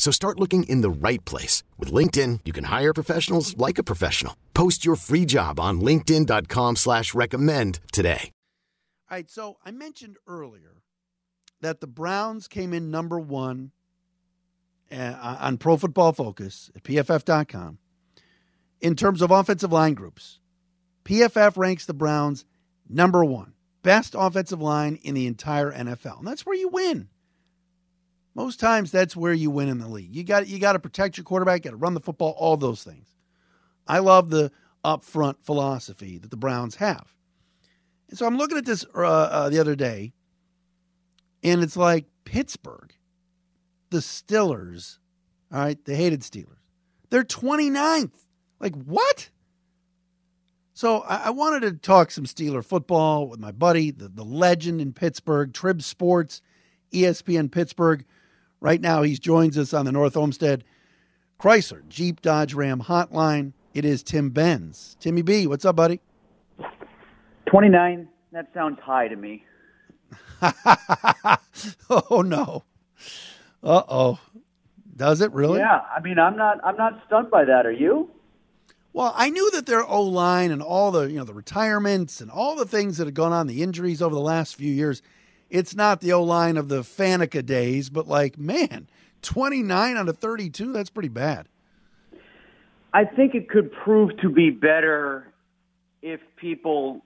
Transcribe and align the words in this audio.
So 0.00 0.10
start 0.10 0.40
looking 0.40 0.62
in 0.62 0.80
the 0.80 0.90
right 0.90 1.22
place. 1.26 1.62
With 1.78 1.92
LinkedIn, 1.92 2.40
you 2.46 2.54
can 2.54 2.64
hire 2.64 2.94
professionals 2.94 3.54
like 3.58 3.76
a 3.78 3.84
professional. 3.84 4.34
Post 4.54 4.82
your 4.84 4.96
free 4.96 5.26
job 5.26 5.60
on 5.60 5.82
linkedin.com 5.82 6.76
slash 6.76 7.14
recommend 7.14 7.80
today. 7.92 8.32
All 9.10 9.16
right, 9.18 9.30
so 9.30 9.58
I 9.62 9.72
mentioned 9.72 10.16
earlier 10.26 10.82
that 11.60 11.80
the 11.80 11.86
Browns 11.86 12.48
came 12.48 12.72
in 12.72 12.90
number 12.90 13.20
one 13.20 13.72
uh, 14.90 15.36
on 15.38 15.58
Pro 15.58 15.76
Football 15.76 16.14
Focus 16.14 16.70
at 16.74 16.82
PFF.com 16.82 17.78
in 18.80 18.96
terms 18.96 19.20
of 19.20 19.30
offensive 19.30 19.70
line 19.70 19.92
groups. 19.92 20.38
PFF 21.04 21.58
ranks 21.58 21.84
the 21.84 21.92
Browns 21.92 22.46
number 22.88 23.22
one, 23.22 23.52
best 23.82 24.14
offensive 24.16 24.62
line 24.62 24.98
in 25.02 25.14
the 25.14 25.26
entire 25.26 25.70
NFL. 25.70 26.20
And 26.20 26.26
that's 26.26 26.46
where 26.46 26.56
you 26.56 26.68
win. 26.68 27.08
Most 28.40 28.58
times 28.58 28.90
that's 28.90 29.14
where 29.14 29.34
you 29.34 29.50
win 29.50 29.68
in 29.68 29.76
the 29.76 29.86
league. 29.86 30.16
You 30.16 30.24
got 30.24 30.48
you 30.48 30.58
got 30.58 30.72
to 30.72 30.78
protect 30.78 31.18
your 31.18 31.24
quarterback, 31.24 31.60
got 31.60 31.70
to 31.72 31.76
run 31.76 31.92
the 31.92 32.00
football, 32.00 32.34
all 32.38 32.56
those 32.56 32.82
things. 32.82 33.06
I 33.86 33.98
love 33.98 34.30
the 34.30 34.50
upfront 34.82 35.42
philosophy 35.42 36.16
that 36.16 36.30
the 36.30 36.38
Browns 36.38 36.76
have. 36.76 37.12
And 38.08 38.18
so 38.18 38.24
I'm 38.24 38.38
looking 38.38 38.56
at 38.56 38.64
this 38.64 38.86
uh, 38.94 39.00
uh, 39.00 39.48
the 39.50 39.58
other 39.58 39.76
day, 39.76 40.14
and 41.42 41.62
it's 41.62 41.76
like 41.76 42.06
Pittsburgh, 42.24 42.94
the 43.90 43.98
Steelers, 43.98 44.96
all 45.52 45.60
right, 45.60 45.84
the 45.84 45.94
hated 45.94 46.22
Steelers. 46.22 46.64
They're 47.10 47.24
29th. 47.24 48.24
Like, 48.58 48.74
what? 48.74 49.28
So 50.72 51.00
I, 51.00 51.24
I 51.26 51.30
wanted 51.30 51.60
to 51.60 51.72
talk 51.72 52.10
some 52.10 52.24
Steeler 52.24 52.64
football 52.64 53.28
with 53.28 53.38
my 53.38 53.52
buddy, 53.52 53.90
the, 53.90 54.08
the 54.08 54.24
legend 54.24 54.80
in 54.80 54.94
Pittsburgh, 54.94 55.52
Trib 55.52 55.82
Sports, 55.82 56.40
ESPN 56.90 57.52
Pittsburgh. 57.52 58.06
Right 58.60 58.80
now, 58.80 59.02
he 59.02 59.16
joins 59.16 59.56
us 59.56 59.72
on 59.72 59.86
the 59.86 59.92
North 59.92 60.16
Olmsted 60.16 60.64
Chrysler 61.40 61.88
Jeep 61.88 62.20
Dodge 62.20 62.52
Ram 62.52 62.82
hotline. 62.82 63.52
It 63.72 63.84
is 63.84 64.02
Tim 64.02 64.30
Benz. 64.30 64.96
Timmy 65.00 65.22
B, 65.22 65.46
what's 65.46 65.64
up, 65.64 65.76
buddy? 65.76 66.00
29. 67.46 68.08
That 68.32 68.48
sounds 68.52 68.78
high 68.80 69.08
to 69.08 69.16
me. 69.16 69.44
oh 71.90 72.22
no. 72.22 72.64
Uh 73.62 73.82
oh. 73.88 74.18
Does 74.96 75.20
it 75.20 75.32
really? 75.32 75.58
Yeah, 75.60 75.80
I 75.94 76.00
mean, 76.00 76.18
I'm 76.18 76.36
not. 76.36 76.58
I'm 76.64 76.76
not 76.76 77.02
stunned 77.06 77.30
by 77.30 77.44
that. 77.44 77.66
Are 77.66 77.72
you? 77.72 78.10
Well, 78.92 79.12
I 79.16 79.30
knew 79.30 79.50
that 79.52 79.66
their 79.66 79.84
O 79.84 80.02
line 80.02 80.50
and 80.50 80.62
all 80.62 80.90
the 80.90 81.10
you 81.10 81.18
know 81.18 81.24
the 81.24 81.34
retirements 81.34 82.20
and 82.20 82.30
all 82.30 82.56
the 82.56 82.64
things 82.64 82.98
that 82.98 83.06
had 83.06 83.14
gone 83.14 83.32
on, 83.32 83.46
the 83.46 83.62
injuries 83.62 84.02
over 84.02 84.14
the 84.14 84.20
last 84.20 84.56
few 84.56 84.72
years. 84.72 85.02
It's 85.50 85.74
not 85.74 86.00
the 86.00 86.12
O 86.12 86.22
line 86.22 86.56
of 86.56 86.68
the 86.68 86.82
Faneca 86.82 87.44
days, 87.44 87.90
but 87.90 88.06
like, 88.06 88.38
man, 88.38 88.88
29 89.22 89.96
out 89.96 90.08
of 90.08 90.18
32, 90.18 90.72
that's 90.72 90.90
pretty 90.90 91.08
bad. 91.08 91.48
I 92.92 93.04
think 93.04 93.34
it 93.34 93.48
could 93.48 93.70
prove 93.72 94.16
to 94.18 94.30
be 94.30 94.50
better 94.50 95.32
if 96.02 96.20
people 96.36 97.04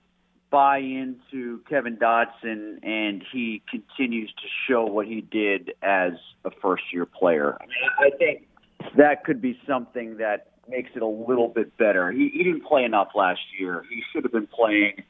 buy 0.49 0.77
into 0.77 1.59
Kevin 1.69 1.97
Dotson 1.97 2.83
and 2.83 3.23
he 3.31 3.61
continues 3.69 4.31
to 4.31 4.47
show 4.67 4.85
what 4.85 5.05
he 5.05 5.21
did 5.21 5.73
as 5.81 6.13
a 6.45 6.51
first 6.61 6.83
year 6.93 7.05
player. 7.05 7.57
I 7.59 7.65
mean, 7.65 8.13
I 8.13 8.17
think 8.17 8.47
that 8.95 9.23
could 9.25 9.41
be 9.41 9.59
something 9.67 10.17
that 10.17 10.51
makes 10.67 10.91
it 10.95 11.01
a 11.01 11.07
little 11.07 11.49
bit 11.49 11.75
better. 11.77 12.11
He, 12.11 12.29
he 12.29 12.43
didn't 12.43 12.65
play 12.65 12.83
enough 12.83 13.09
last 13.15 13.41
year. 13.59 13.83
He 13.89 14.01
should 14.11 14.23
have 14.23 14.31
been 14.31 14.47
playing 14.47 15.03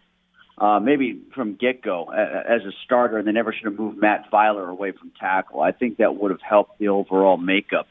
uh, 0.58 0.80
maybe 0.80 1.22
from 1.34 1.56
get 1.56 1.82
go 1.82 2.06
as 2.12 2.62
a 2.62 2.72
starter, 2.86 3.18
and 3.18 3.28
they 3.28 3.32
never 3.32 3.54
should 3.54 3.66
have 3.66 3.78
moved 3.78 3.98
Matt 3.98 4.32
Feiler 4.32 4.70
away 4.70 4.92
from 4.92 5.12
tackle. 5.20 5.62
I 5.62 5.72
think 5.72 5.98
that 5.98 6.16
would 6.16 6.32
have 6.32 6.42
helped 6.42 6.80
the 6.80 6.88
overall 6.88 7.38
makeup 7.38 7.88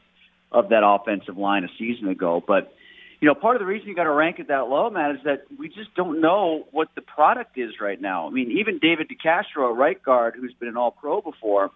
of 0.50 0.70
that 0.70 0.82
offensive 0.84 1.36
line 1.36 1.64
a 1.64 1.68
season 1.78 2.08
ago. 2.08 2.42
But 2.46 2.72
you 3.20 3.28
know, 3.28 3.34
part 3.34 3.56
of 3.56 3.60
the 3.60 3.66
reason 3.66 3.88
you 3.88 3.94
got 3.94 4.04
to 4.04 4.10
rank 4.10 4.38
it 4.38 4.48
that 4.48 4.68
low, 4.68 4.90
Matt, 4.90 5.16
is 5.16 5.20
that 5.24 5.44
we 5.58 5.68
just 5.68 5.94
don't 5.94 6.20
know 6.20 6.66
what 6.72 6.88
the 6.94 7.00
product 7.00 7.56
is 7.58 7.72
right 7.80 8.00
now. 8.00 8.26
I 8.26 8.30
mean, 8.30 8.58
even 8.58 8.78
David 8.78 9.08
DeCastro, 9.08 9.74
right 9.74 10.02
guard, 10.02 10.34
who's 10.38 10.52
been 10.54 10.68
an 10.68 10.76
All 10.76 10.90
Pro 10.90 11.20
before, 11.20 11.70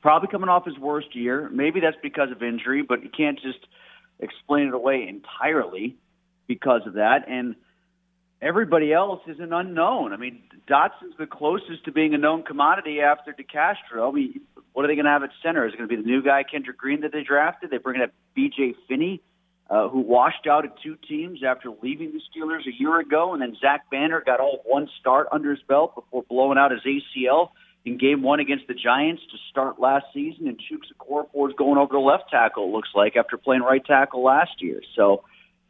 probably 0.00 0.28
coming 0.28 0.48
off 0.48 0.64
his 0.64 0.78
worst 0.78 1.14
year. 1.14 1.48
Maybe 1.52 1.80
that's 1.80 1.96
because 2.02 2.30
of 2.30 2.42
injury, 2.42 2.82
but 2.82 3.02
you 3.02 3.10
can't 3.10 3.40
just 3.40 3.58
explain 4.18 4.68
it 4.68 4.74
away 4.74 5.06
entirely 5.08 5.96
because 6.46 6.82
of 6.86 6.94
that. 6.94 7.28
And 7.28 7.56
everybody 8.42 8.92
else 8.92 9.20
is 9.26 9.38
an 9.40 9.52
unknown. 9.52 10.12
I 10.12 10.16
mean, 10.16 10.42
Dotson's 10.68 11.16
the 11.18 11.26
closest 11.26 11.84
to 11.84 11.92
being 11.92 12.14
a 12.14 12.18
known 12.18 12.42
commodity 12.42 13.00
after 13.00 13.32
DeCastro. 13.32 14.08
I 14.08 14.12
mean, 14.12 14.40
what 14.72 14.84
are 14.84 14.88
they 14.88 14.94
going 14.94 15.04
to 15.04 15.10
have 15.10 15.22
at 15.22 15.30
center? 15.42 15.66
Is 15.66 15.74
it 15.74 15.78
going 15.78 15.88
to 15.88 15.96
be 15.96 16.00
the 16.00 16.08
new 16.08 16.22
guy, 16.22 16.42
Kendrick 16.42 16.78
Green, 16.78 17.00
that 17.02 17.12
they 17.12 17.22
drafted? 17.22 17.70
They're 17.70 17.80
bringing 17.80 18.02
up 18.02 18.12
B.J. 18.34 18.74
Finney, 18.88 19.20
uh, 19.68 19.88
who 19.88 20.00
washed 20.00 20.46
out 20.48 20.64
at 20.64 20.72
two 20.82 20.96
teams 21.08 21.40
after 21.44 21.70
leaving 21.82 22.12
the 22.12 22.20
Steelers 22.20 22.66
a 22.66 22.78
year 22.78 22.98
ago, 23.00 23.32
and 23.32 23.42
then 23.42 23.56
Zach 23.60 23.90
Banner 23.90 24.22
got 24.24 24.40
all 24.40 24.60
one 24.64 24.88
start 25.00 25.28
under 25.32 25.50
his 25.50 25.60
belt 25.68 25.94
before 25.94 26.22
blowing 26.28 26.58
out 26.58 26.70
his 26.70 26.80
ACL 26.82 27.50
in 27.84 27.98
Game 27.98 28.22
One 28.22 28.40
against 28.40 28.66
the 28.68 28.74
Giants 28.74 29.22
to 29.30 29.38
start 29.50 29.80
last 29.80 30.06
season. 30.14 30.48
And 30.48 30.58
Chuks 30.58 30.88
Okorafor 30.98 31.50
is 31.50 31.56
going 31.56 31.78
over 31.78 31.92
the 31.92 31.98
left 31.98 32.30
tackle. 32.30 32.64
It 32.64 32.72
looks 32.72 32.90
like 32.94 33.16
after 33.16 33.36
playing 33.36 33.62
right 33.62 33.84
tackle 33.84 34.22
last 34.22 34.60
year. 34.60 34.82
So, 34.96 35.24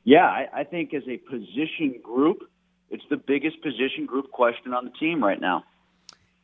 yeah, 0.04 0.24
I, 0.24 0.48
I 0.52 0.64
think 0.64 0.92
as 0.92 1.02
a 1.08 1.18
position 1.18 2.00
group 2.02 2.49
it's 2.90 3.04
the 3.08 3.16
biggest 3.16 3.62
position 3.62 4.06
group 4.06 4.30
question 4.30 4.74
on 4.74 4.84
the 4.84 4.90
team 4.90 5.22
right 5.22 5.40
now. 5.40 5.64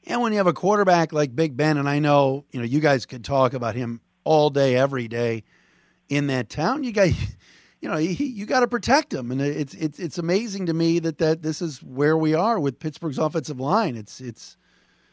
And 0.06 0.22
when 0.22 0.32
you 0.32 0.38
have 0.38 0.46
a 0.46 0.52
quarterback 0.52 1.12
like 1.12 1.34
Big 1.34 1.56
Ben, 1.56 1.76
and 1.76 1.88
I 1.88 1.98
know 1.98 2.44
you 2.52 2.60
know 2.60 2.66
you 2.66 2.80
guys 2.80 3.06
could 3.06 3.24
talk 3.24 3.54
about 3.54 3.74
him 3.74 4.00
all 4.24 4.50
day, 4.50 4.76
every 4.76 5.08
day 5.08 5.42
in 6.08 6.28
that 6.28 6.48
town, 6.48 6.84
you 6.84 6.92
got 6.92 7.08
you 7.80 7.88
know 7.88 7.96
he, 7.96 8.24
you 8.24 8.46
got 8.46 8.60
to 8.60 8.68
protect 8.68 9.12
him, 9.12 9.32
and 9.32 9.40
it's 9.40 9.74
it's 9.74 9.98
it's 9.98 10.18
amazing 10.18 10.66
to 10.66 10.74
me 10.74 11.00
that 11.00 11.18
that 11.18 11.42
this 11.42 11.60
is 11.60 11.82
where 11.82 12.16
we 12.16 12.34
are 12.34 12.60
with 12.60 12.78
Pittsburgh's 12.78 13.18
offensive 13.18 13.58
line. 13.58 13.96
It's 13.96 14.20
it's 14.20 14.56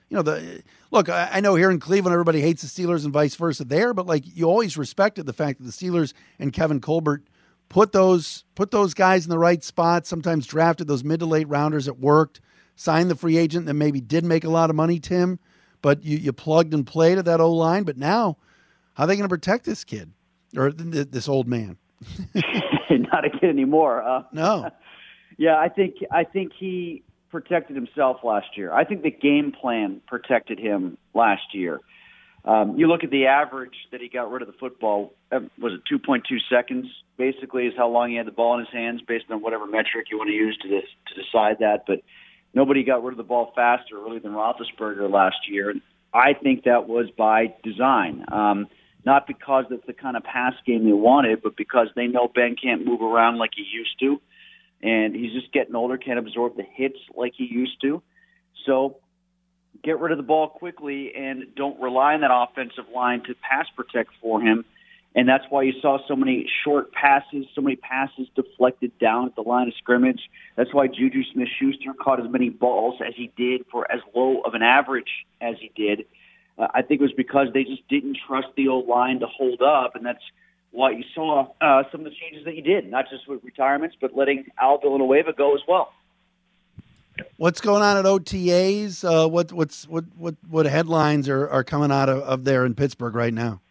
you 0.10 0.16
know 0.16 0.22
the 0.22 0.62
look. 0.92 1.10
I 1.10 1.40
know 1.40 1.56
here 1.56 1.72
in 1.72 1.80
Cleveland, 1.80 2.14
everybody 2.14 2.42
hates 2.42 2.62
the 2.62 2.68
Steelers 2.68 3.04
and 3.04 3.12
vice 3.12 3.36
versa 3.36 3.64
there, 3.66 3.96
but 3.96 4.06
like 4.06 4.24
you 4.26 4.46
always 4.46 4.78
respected 4.78 5.26
the 5.26 5.34
fact 5.34 5.58
that 5.58 5.66
the 5.66 5.72
Steelers 5.72 6.14
and 6.38 6.54
Kevin 6.54 6.80
Colbert 6.80 7.24
put 7.74 7.92
those 7.92 8.46
put 8.56 8.72
those 8.72 8.94
guys 8.94 9.26
in 9.26 9.30
the 9.30 9.40
right 9.40 9.64
spot. 9.64 10.06
Sometimes 10.06 10.46
drafted 10.46 10.88
those 10.88 11.04
mid 11.04 11.20
to 11.20 11.26
late 11.26 11.48
rounders 11.50 11.86
that 11.86 12.00
worked. 12.00 12.40
Signed 12.76 13.10
the 13.12 13.16
free 13.16 13.38
agent 13.38 13.66
that 13.66 13.74
maybe 13.74 14.00
did 14.00 14.24
make 14.24 14.44
a 14.44 14.50
lot 14.50 14.70
of 14.70 14.76
money, 14.76 15.00
Tim, 15.00 15.40
but 15.82 16.04
you, 16.04 16.18
you 16.18 16.34
plugged 16.34 16.74
and 16.74 16.88
played 16.88 17.18
at 17.18 17.26
that 17.26 17.40
O 17.40 17.52
line. 17.52 17.84
But 17.84 17.98
now, 17.98 18.38
how 18.94 19.04
are 19.04 19.08
they 19.08 19.16
going 19.16 19.26
to 19.26 19.30
protect 19.30 19.66
this 19.66 19.84
kid 19.84 20.12
or 20.56 20.72
th- 20.72 21.10
this 21.12 21.28
old 21.28 21.48
man? 21.48 21.78
Not 22.90 23.26
a 23.26 23.30
kid 23.30 23.50
anymore. 23.50 24.02
Uh, 24.02 24.24
no. 24.32 24.70
yeah, 25.38 25.58
I 25.58 25.70
think 25.70 25.96
I 26.12 26.24
think 26.24 26.52
he 26.58 27.04
protected 27.30 27.76
himself 27.76 28.18
last 28.24 28.56
year. 28.56 28.72
I 28.72 28.86
think 28.86 29.02
the 29.02 29.12
game 29.12 29.52
plan 29.52 30.02
protected 30.08 30.60
him 30.60 30.98
last 31.14 31.54
year. 31.54 31.80
Um, 32.46 32.78
you 32.78 32.88
look 32.88 33.04
at 33.04 33.10
the 33.10 33.28
average 33.28 33.76
that 33.92 34.02
he 34.02 34.10
got 34.10 34.30
rid 34.30 34.42
of 34.42 34.48
the 34.48 34.54
football. 34.60 35.14
Uh, 35.32 35.40
was 35.60 35.74
it 35.74 35.82
2.2 35.92 36.22
seconds? 36.50 36.88
Basically, 37.18 37.68
is 37.68 37.74
how 37.78 37.88
long 37.90 38.10
he 38.10 38.18
had 38.18 38.28
the 38.28 38.32
ball 38.32 38.56
in 38.56 38.60
his 38.60 38.74
hands, 38.74 39.02
based 39.08 39.26
on 39.30 39.42
whatever 39.42 39.66
metric 39.66 40.08
you 40.12 40.18
want 40.18 40.30
to 40.30 40.36
use 40.36 40.58
to 40.62 40.68
this, 40.68 40.84
to 41.08 41.22
decide 41.22 41.58
that. 41.60 41.86
But 41.88 42.02
nobody 42.54 42.84
got 42.84 43.04
rid 43.04 43.14
of 43.14 43.18
the 43.18 43.24
ball 43.24 43.54
faster, 43.56 43.98
really, 43.98 44.20
than 44.20 44.34
Roethlisberger 44.34 45.10
last 45.10 45.48
year. 45.48 45.70
And 45.70 45.82
I 46.14 46.34
think 46.34 46.66
that 46.66 46.88
was 46.88 47.10
by 47.18 47.54
design. 47.64 48.26
Um, 48.30 48.68
not 49.06 49.28
because 49.28 49.66
it's 49.70 49.86
the 49.86 49.94
kind 49.94 50.18
of 50.18 50.24
pass 50.24 50.54
game 50.66 50.86
they 50.86 50.94
wanted, 50.94 51.42
but 51.42 51.56
because 51.56 51.88
they 51.96 52.08
know 52.08 52.30
Ben 52.34 52.56
can't 52.62 52.86
move 52.86 53.02
around 53.02 53.38
like 53.38 53.52
he 53.56 53.64
used 53.64 54.00
to, 54.00 54.22
and 54.82 55.16
he's 55.16 55.34
just 55.34 55.52
getting 55.54 55.76
older, 55.76 55.98
can't 55.98 56.20
absorb 56.20 56.58
the 56.58 56.64
hits 56.64 56.98
like 57.16 57.34
he 57.38 57.46
used 57.46 57.80
to. 57.82 58.02
So 58.66 58.98
get 59.84 60.00
rid 60.00 60.12
of 60.12 60.18
the 60.18 60.24
ball 60.24 60.50
quickly 60.50 61.14
and 61.16 61.44
don't 61.56 61.80
rely 61.82 62.14
on 62.14 62.22
that 62.22 62.32
offensive 62.34 62.86
line 62.94 63.22
to 63.24 63.36
pass 63.36 63.68
protect 63.76 64.12
for 64.22 64.42
him. 64.42 64.66
And 65.16 65.30
that's 65.30 65.44
why 65.50 65.62
you 65.64 65.74
saw 65.80 66.00
so 66.08 66.16
many 66.16 66.50
short 66.64 66.92
passes, 66.92 67.46
so 67.54 67.62
many 67.62 67.76
passes 67.76 68.28
deflected 68.36 68.98
down 68.98 69.28
at 69.28 69.36
the 69.36 69.44
line 69.44 69.68
of 69.68 69.76
scrimmage. 69.76 70.22
That's 70.56 70.74
why 70.74 70.88
Juju 70.88 71.24
Smith 71.32 71.50
Schuster 71.60 71.94
caught 71.94 72.20
as 72.20 72.32
many 72.32 72.50
balls 72.50 73.00
as 73.06 73.14
he 73.16 73.32
did 73.38 73.66
for 73.72 73.90
as 73.92 74.00
low 74.16 74.42
of 74.42 74.56
an 74.56 74.64
average 74.64 75.26
as 75.40 75.56
he 75.60 75.72
did. 75.76 76.06
Uh, 76.58 76.68
I 76.74 76.82
think 76.82 77.02
it 77.02 77.04
was 77.04 77.14
because 77.14 77.48
they 77.54 77.64
just 77.64 77.88
didn't 77.90 78.18
trust 78.28 78.48
the 78.56 78.70
old 78.70 78.88
line 78.88 79.20
to 79.20 79.28
hold 79.28 79.62
up, 79.62 79.96
and 79.96 80.06
that's 80.06 80.24
why 80.72 80.92
you 80.92 81.04
saw 81.14 81.48
uh, 81.62 81.84
some 81.92 82.02
of 82.02 82.06
the 82.06 82.16
changes 82.20 82.46
that 82.46 82.56
he 82.56 82.62
did, 82.62 82.90
not 82.90 83.06
just 83.10 83.28
with 83.28 83.44
retirements, 83.44 83.96
but 84.02 84.16
letting 84.16 84.46
Al 84.60 84.80
Villanueva 84.80 85.34
go 85.34 85.54
as 85.54 85.62
well. 85.68 85.94
What's 87.38 87.62
going 87.62 87.84
on 87.84 87.98
at 87.98 88.06
OTAs? 88.06 89.04
Uh, 89.04 89.28
what 89.28 89.52
what's 89.52 89.88
what 89.88 90.06
what 90.18 90.36
what 90.50 90.66
headlines 90.66 91.28
are, 91.30 91.48
are 91.50 91.64
coming 91.64 91.92
out 91.92 92.10
of, 92.10 92.20
of 92.24 92.44
there 92.44 92.66
in 92.66 92.76
Pittsburgh 92.76 93.16
right 93.16 93.34
now? 93.34 93.62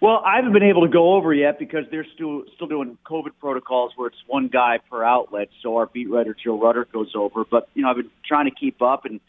Well, 0.00 0.22
I 0.24 0.36
haven't 0.36 0.52
been 0.52 0.62
able 0.62 0.82
to 0.82 0.92
go 0.92 1.14
over 1.14 1.34
yet 1.34 1.58
because 1.58 1.84
they're 1.90 2.06
still 2.14 2.44
still 2.54 2.68
doing 2.68 2.96
COVID 3.04 3.32
protocols 3.40 3.92
where 3.96 4.08
it's 4.08 4.22
one 4.26 4.46
guy 4.46 4.78
per 4.90 5.02
outlet. 5.02 5.48
So 5.60 5.76
our 5.76 5.86
beat 5.86 6.08
writer 6.08 6.36
Joe 6.42 6.60
Rutter 6.60 6.86
goes 6.92 7.12
over. 7.16 7.44
But 7.44 7.68
you 7.74 7.82
know, 7.82 7.90
I've 7.90 7.96
been 7.96 8.10
trying 8.24 8.44
to 8.44 8.54
keep 8.54 8.80
up, 8.80 9.04
and 9.04 9.20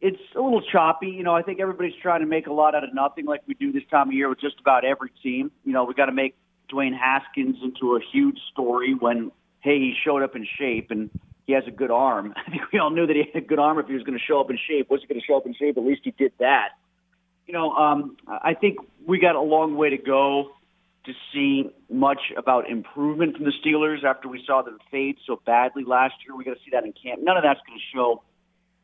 it's 0.00 0.20
a 0.36 0.40
little 0.40 0.62
choppy. 0.62 1.08
You 1.08 1.24
know, 1.24 1.34
I 1.34 1.42
think 1.42 1.58
everybody's 1.58 1.96
trying 2.00 2.20
to 2.20 2.26
make 2.26 2.46
a 2.46 2.52
lot 2.52 2.76
out 2.76 2.84
of 2.84 2.94
nothing, 2.94 3.26
like 3.26 3.42
we 3.48 3.54
do 3.54 3.72
this 3.72 3.82
time 3.90 4.08
of 4.08 4.14
year 4.14 4.28
with 4.28 4.40
just 4.40 4.60
about 4.60 4.84
every 4.84 5.10
team. 5.22 5.50
You 5.64 5.72
know, 5.72 5.84
we 5.84 5.94
got 5.94 6.06
to 6.06 6.12
make 6.12 6.36
Dwayne 6.72 6.96
Haskins 6.96 7.56
into 7.62 7.96
a 7.96 8.00
huge 8.12 8.38
story 8.52 8.94
when 8.94 9.32
hey 9.60 9.78
he 9.78 9.94
showed 10.04 10.22
up 10.22 10.36
in 10.36 10.46
shape 10.58 10.92
and 10.92 11.10
he 11.46 11.52
has 11.52 11.64
a 11.66 11.70
good 11.70 11.90
arm. 11.90 12.34
I 12.46 12.50
think 12.50 12.62
we 12.72 12.78
all 12.78 12.90
knew 12.90 13.06
that 13.06 13.16
he 13.16 13.24
had 13.32 13.42
a 13.42 13.46
good 13.46 13.58
arm 13.58 13.78
if 13.78 13.86
he 13.86 13.94
was 13.94 14.02
going 14.02 14.18
to 14.18 14.24
show 14.24 14.40
up 14.40 14.50
in 14.50 14.58
shape. 14.68 14.90
Was 14.90 15.00
he 15.00 15.06
going 15.06 15.20
to 15.20 15.26
show 15.26 15.36
up 15.36 15.46
in 15.46 15.54
shape? 15.54 15.76
At 15.76 15.84
least 15.84 16.02
he 16.04 16.10
did 16.10 16.32
that. 16.40 16.70
You 17.46 17.54
know, 17.54 17.70
um, 17.70 18.16
I 18.26 18.54
think 18.54 18.78
we 19.06 19.20
got 19.20 19.36
a 19.36 19.40
long 19.40 19.76
way 19.76 19.90
to 19.90 19.98
go 19.98 20.50
to 21.04 21.12
see 21.32 21.70
much 21.88 22.18
about 22.36 22.68
improvement 22.68 23.36
from 23.36 23.44
the 23.44 23.52
Steelers 23.64 24.02
after 24.02 24.28
we 24.28 24.42
saw 24.44 24.62
them 24.62 24.78
fade 24.90 25.16
so 25.24 25.40
badly 25.46 25.84
last 25.84 26.14
year. 26.26 26.36
We 26.36 26.44
got 26.44 26.54
to 26.54 26.60
see 26.64 26.72
that 26.72 26.84
in 26.84 26.92
camp. 26.92 27.22
None 27.22 27.36
of 27.36 27.44
that's 27.44 27.60
going 27.64 27.78
to 27.78 27.96
show 27.96 28.22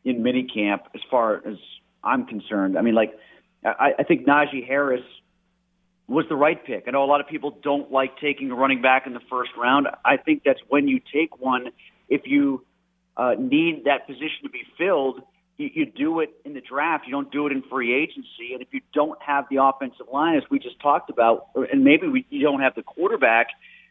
in 0.05 0.23
minicamp, 0.23 0.83
as 0.95 1.01
far 1.11 1.37
as 1.47 1.57
I'm 2.05 2.27
concerned. 2.27 2.79
I 2.79 2.83
mean, 2.83 2.95
like, 2.95 3.13
I, 3.65 3.95
I 3.99 4.03
think 4.05 4.27
Najee 4.27 4.67
Harris 4.67 5.03
was 6.07 6.25
the 6.29 6.37
right 6.37 6.65
pick. 6.65 6.85
I 6.87 6.91
know 6.93 7.03
a 7.03 7.07
lot 7.07 7.21
of 7.21 7.27
people 7.27 7.59
don't 7.63 7.91
like 7.91 8.19
taking 8.19 8.51
a 8.51 8.55
running 8.55 8.83
back 8.83 9.07
in 9.07 9.15
the 9.15 9.23
first 9.31 9.51
round. 9.57 9.89
I 10.05 10.17
think 10.17 10.43
that's 10.45 10.61
when 10.69 10.87
you 10.87 11.01
take 11.13 11.41
one 11.41 11.69
if 12.09 12.23
you 12.27 12.65
uh, 13.17 13.35
need 13.39 13.85
that 13.85 14.07
position 14.07 14.45
to 14.45 14.51
be 14.51 14.63
filled, 14.79 15.23
you, 15.57 15.71
you 15.75 15.87
do 15.87 16.21
it 16.21 16.31
in 16.45 16.55
the 16.55 16.61
draft. 16.61 17.05
You 17.07 17.13
don't 17.13 17.31
do 17.31 17.47
it 17.47 17.53
in 17.53 17.63
free 17.63 17.95
agency. 17.95 18.53
And 18.53 18.63
if 18.63 18.69
you 18.73 18.81
don't 18.95 19.21
have 19.23 19.47
the 19.51 19.63
offensive 19.63 20.07
line, 20.13 20.37
as 20.37 20.45
we 20.51 20.59
just 20.59 20.81
talked 20.81 21.11
about, 21.11 21.49
and 21.55 21.85
maybe 21.85 22.09
we, 22.09 22.27
you 22.31 22.43
don't 22.43 22.61
have 22.61 22.75
the 22.75 22.83
quarterback, 22.83 23.49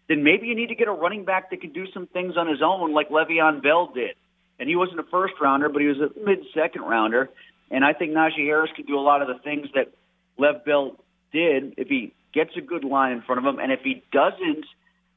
then 0.07 0.23
maybe 0.23 0.47
you 0.47 0.55
need 0.55 0.67
to 0.67 0.75
get 0.75 0.87
a 0.87 0.91
running 0.91 1.25
back 1.25 1.51
that 1.51 1.61
can 1.61 1.71
do 1.71 1.85
some 1.93 2.07
things 2.07 2.35
on 2.37 2.47
his 2.47 2.61
own, 2.63 2.93
like 2.93 3.09
Le'Veon 3.09 3.63
Bell 3.63 3.91
did. 3.93 4.15
And 4.59 4.67
he 4.69 4.75
wasn't 4.75 4.99
a 4.99 5.03
first 5.03 5.33
rounder, 5.41 5.69
but 5.69 5.81
he 5.81 5.87
was 5.87 5.97
a 5.97 6.09
mid 6.19 6.39
second 6.53 6.81
rounder. 6.81 7.29
And 7.71 7.85
I 7.85 7.93
think 7.93 8.11
Najee 8.11 8.45
Harris 8.45 8.69
could 8.75 8.85
do 8.85 8.99
a 8.99 9.01
lot 9.01 9.21
of 9.21 9.27
the 9.27 9.41
things 9.43 9.67
that 9.73 9.93
Lev 10.37 10.65
Bell 10.65 10.97
did 11.31 11.75
if 11.77 11.87
he 11.87 12.13
gets 12.33 12.51
a 12.57 12.61
good 12.61 12.83
line 12.83 13.13
in 13.13 13.21
front 13.21 13.39
of 13.39 13.45
him. 13.45 13.59
And 13.59 13.71
if 13.71 13.79
he 13.81 14.03
doesn't, 14.11 14.65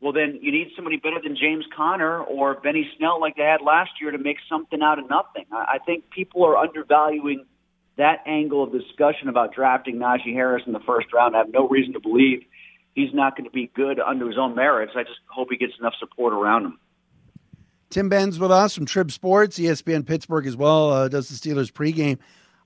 well, 0.05 0.13
then 0.13 0.39
you 0.43 0.53
need 0.53 0.69
somebody 0.77 0.99
better 0.99 1.17
than 1.23 1.35
James 1.35 1.65
Conner 1.75 2.21
or 2.21 2.61
Benny 2.61 2.87
Snell 2.99 3.19
like 3.19 3.37
they 3.37 3.43
had 3.43 3.63
last 3.63 3.93
year 4.03 4.11
to 4.11 4.19
make 4.19 4.37
something 4.51 4.83
out 4.83 4.99
of 4.99 5.09
nothing. 5.09 5.47
I 5.51 5.79
think 5.87 6.11
people 6.11 6.45
are 6.45 6.59
undervaluing 6.59 7.47
that 7.97 8.19
angle 8.27 8.63
of 8.63 8.71
discussion 8.71 9.31
about 9.31 9.55
drafting 9.55 9.97
Najee 9.97 10.35
Harris 10.35 10.63
in 10.67 10.75
the 10.75 10.81
first 10.81 11.11
round. 11.15 11.35
I 11.35 11.39
have 11.39 11.49
no 11.49 11.67
reason 11.67 11.95
to 11.95 12.01
believe 12.01 12.43
he's 12.95 13.15
not 13.15 13.35
going 13.35 13.47
to 13.47 13.51
be 13.51 13.71
good 13.75 13.99
under 13.99 14.29
his 14.29 14.37
own 14.37 14.55
merits. 14.55 14.93
I 14.95 15.05
just 15.05 15.21
hope 15.27 15.49
he 15.51 15.57
gets 15.57 15.73
enough 15.81 15.95
support 15.99 16.35
around 16.35 16.67
him. 16.67 16.79
Tim 17.89 18.11
Benz 18.11 18.39
with 18.39 18.51
us 18.51 18.75
from 18.75 18.85
Trib 18.85 19.11
Sports, 19.11 19.59
ESPN 19.59 20.07
Pittsburgh 20.07 20.47
as 20.47 20.55
well, 20.55 20.91
uh, 20.91 21.09
does 21.09 21.31
the 21.31 21.35
Steelers 21.35 21.73
pregame. 21.73 22.19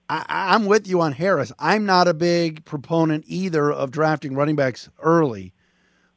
I, 0.09 0.25
I'm 0.29 0.67
with 0.67 0.89
you 0.89 1.01
on 1.03 1.13
Harris. 1.13 1.53
I'm 1.61 1.87
not 1.87 2.09
a 2.09 2.15
big 2.15 2.65
proponent 2.65 3.27
either 3.29 3.71
of 3.71 3.93
drafting 3.93 4.35
running 4.35 4.57
backs 4.57 4.91
early. 4.99 5.55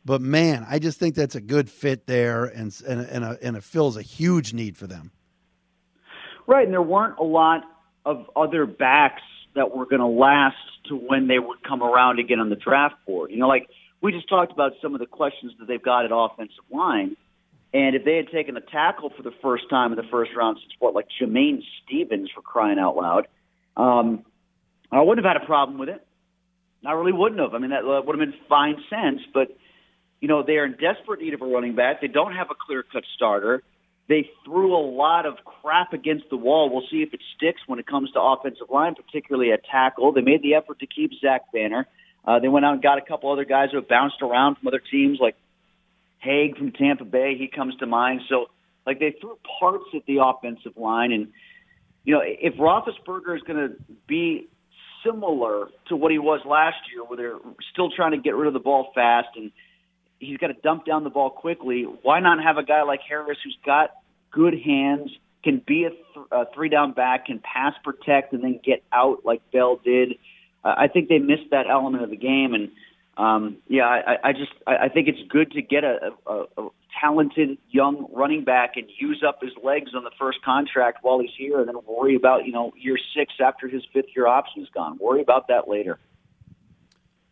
But 0.04 0.22
man, 0.22 0.66
I 0.70 0.80
just 0.80 1.00
think 1.00 1.16
that's 1.16 1.36
a 1.36 1.42
good 1.42 1.70
fit 1.70 2.08
there, 2.08 2.46
and 2.46 2.76
and 2.88 3.02
and, 3.02 3.24
a, 3.24 3.38
and 3.42 3.56
it 3.56 3.64
fills 3.64 3.98
a 3.98 4.02
huge 4.02 4.54
need 4.54 4.78
for 4.78 4.88
them. 4.88 5.12
Right, 6.48 6.66
and 6.66 6.74
there 6.74 6.82
weren't 6.82 7.20
a 7.20 7.24
lot 7.24 7.62
of 8.06 8.30
other 8.36 8.66
backs 8.66 9.22
that 9.56 9.76
were 9.76 9.86
going 9.86 10.00
to 10.00 10.08
last 10.08 10.56
to 10.88 10.96
when 10.96 11.28
they 11.28 11.40
would 11.40 11.64
come 11.64 11.84
around 11.84 12.20
again 12.20 12.40
on 12.40 12.50
the 12.50 12.56
draft 12.56 12.96
board. 13.06 13.32
You 13.32 13.38
know, 13.38 13.48
like 13.48 13.70
we 14.02 14.12
just 14.12 14.28
talked 14.28 14.52
about 14.52 14.74
some 14.82 14.94
of 14.94 15.00
the 15.00 15.06
questions 15.06 15.54
that 15.60 15.68
they've 15.68 15.82
got 15.82 16.06
at 16.06 16.12
offensive 16.14 16.64
line. 16.72 17.16
And 17.74 17.96
if 17.96 18.04
they 18.04 18.18
had 18.18 18.30
taken 18.30 18.58
a 18.58 18.62
tackle 18.62 19.12
for 19.16 19.24
the 19.24 19.32
first 19.42 19.70
time 19.70 19.92
in 19.92 19.98
the 19.98 20.10
first 20.12 20.32
round 20.36 20.58
since 20.62 20.74
what, 20.80 20.94
like 20.94 21.08
Jamain 21.22 21.62
Stephens 21.84 22.30
for 22.34 22.42
crying 22.42 22.80
out 22.80 22.98
loud, 22.98 23.28
um, 23.78 24.26
I 24.92 25.02
wouldn't 25.02 25.26
have 25.26 25.36
had 25.36 25.42
a 25.42 25.46
problem 25.46 25.78
with 25.78 25.88
it. 25.88 26.06
I 26.86 26.92
really 26.94 27.14
wouldn't 27.14 27.40
have. 27.40 27.54
I 27.54 27.60
mean, 27.60 27.70
that 27.70 27.86
would 27.86 28.20
have 28.20 28.30
been 28.30 28.34
fine 28.50 28.76
sense, 28.90 29.22
but 29.34 29.56
you 30.22 30.28
know, 30.28 30.44
they 30.46 30.54
are 30.54 30.66
in 30.66 30.74
desperate 30.74 31.20
need 31.20 31.34
of 31.34 31.42
a 31.42 31.46
running 31.46 31.76
back. 31.76 32.00
They 32.00 32.08
don't 32.08 32.34
have 32.34 32.48
a 32.52 32.56
clear 32.56 32.84
cut 32.84 33.04
starter. 33.16 33.64
They 34.08 34.30
threw 34.46 34.76
a 34.76 34.86
lot 34.86 35.26
of 35.26 35.38
crap 35.44 35.94
against 35.94 36.26
the 36.30 36.38
wall. 36.38 36.70
We'll 36.72 36.86
see 36.92 37.02
if 37.02 37.14
it 37.14 37.22
sticks 37.36 37.62
when 37.66 37.80
it 37.80 37.88
comes 37.88 38.12
to 38.12 38.22
offensive 38.22 38.70
line, 38.70 38.94
particularly 38.96 39.52
at 39.52 39.62
tackle. 39.66 40.12
They 40.12 40.22
made 40.22 40.44
the 40.44 40.56
effort 40.56 40.80
to 40.80 40.88
keep 40.88 41.12
Zach 41.20 41.52
Banner. 41.52 41.88
Uh, 42.24 42.40
they 42.40 42.48
went 42.48 42.66
out 42.66 42.74
and 42.74 42.84
got 42.84 43.00
a 43.00 43.02
couple 43.02 43.32
other 43.32 43.46
guys 43.46 43.70
who 43.72 43.78
have 43.78 43.88
bounced 43.88 44.22
around 44.22 44.58
from 44.58 44.68
other 44.68 44.82
teams, 44.92 45.18
like 45.20 45.36
Haeg 46.24 46.56
from 46.58 46.72
Tampa 46.72 47.06
Bay. 47.06 47.36
He 47.38 47.48
comes 47.48 47.76
to 47.78 47.88
mind. 47.88 48.22
So, 48.30 48.46
like, 48.86 49.00
they 49.00 49.16
threw 49.20 49.38
parts 49.60 49.86
at 49.96 50.06
the 50.06 50.18
offensive 50.24 50.78
line. 50.78 51.12
And, 51.14 51.30
you 52.04 52.14
know, 52.14 52.22
if 52.24 52.56
Roethlisberger 52.56 53.36
is 53.36 53.42
going 53.42 53.70
to 53.70 53.76
be 54.08 54.48
similar 55.04 55.70
to 55.88 55.96
what 55.96 56.12
he 56.12 56.20
was 56.20 56.42
last 56.46 56.78
year, 56.94 57.04
where 57.04 57.18
they're 57.18 57.54
still 57.72 57.90
trying 57.90 58.12
to 58.12 58.18
get 58.18 58.36
rid 58.36 58.48
of 58.48 58.54
the 58.54 58.60
ball 58.60 58.92
fast 58.94 59.30
and– 59.36 59.52
he's 60.22 60.38
got 60.38 60.48
to 60.48 60.54
dump 60.54 60.86
down 60.86 61.04
the 61.04 61.10
ball 61.10 61.30
quickly. 61.30 61.84
Why 62.04 62.20
not 62.20 62.42
have 62.42 62.58
a 62.58 62.64
guy 62.64 62.84
like 62.84 63.02
Harris 63.08 63.38
who's 63.44 63.58
got 63.66 63.90
good 64.32 64.54
hands, 64.64 65.10
can 65.44 65.62
be 65.66 65.84
a, 65.84 65.90
th- 65.90 66.28
a 66.32 66.46
three 66.54 66.70
down 66.70 66.94
back, 66.94 67.26
can 67.26 67.40
pass 67.40 67.74
protect, 67.84 68.32
and 68.32 68.44
then 68.44 68.60
get 68.64 68.84
out 68.94 69.26
like 69.26 69.42
Bell 69.52 69.80
did? 69.84 70.14
Uh, 70.64 70.76
I 70.78 70.88
think 70.88 71.10
they 71.10 71.18
missed 71.18 71.50
that 71.52 71.66
element 71.70 72.04
of 72.04 72.12
the 72.12 72.16
game, 72.16 72.54
and 72.54 72.70
um, 73.18 73.58
yeah, 73.68 73.86
I, 73.86 74.30
I 74.30 74.32
just 74.32 74.52
I, 74.66 74.86
I 74.86 74.90
think 74.90 75.08
it's 75.08 75.20
good 75.30 75.52
to 75.52 75.62
get 75.62 75.84
a, 75.84 76.12
a, 76.28 76.46
a 76.58 76.70
talented 77.02 77.58
young 77.70 78.08
running 78.14 78.44
back 78.44 78.74
and 78.76 78.86
use 79.00 79.24
up 79.28 79.40
his 79.42 79.52
legs 79.64 79.92
on 79.96 80.04
the 80.04 80.12
first 80.20 80.44
contract 80.46 81.00
while 81.02 81.20
he's 81.20 81.32
here, 81.38 81.60
and 81.60 81.68
then 81.68 81.76
worry 81.88 82.16
about 82.16 82.46
you 82.46 82.54
know 82.54 82.72
year 82.78 82.98
six 83.18 83.34
after 83.44 83.68
his 83.68 83.82
fifth 83.92 84.16
year 84.16 84.28
option 84.28 84.62
is 84.62 84.70
gone. 84.70 84.98
Worry 85.02 85.22
about 85.22 85.48
that 85.48 85.68
later. 85.68 85.98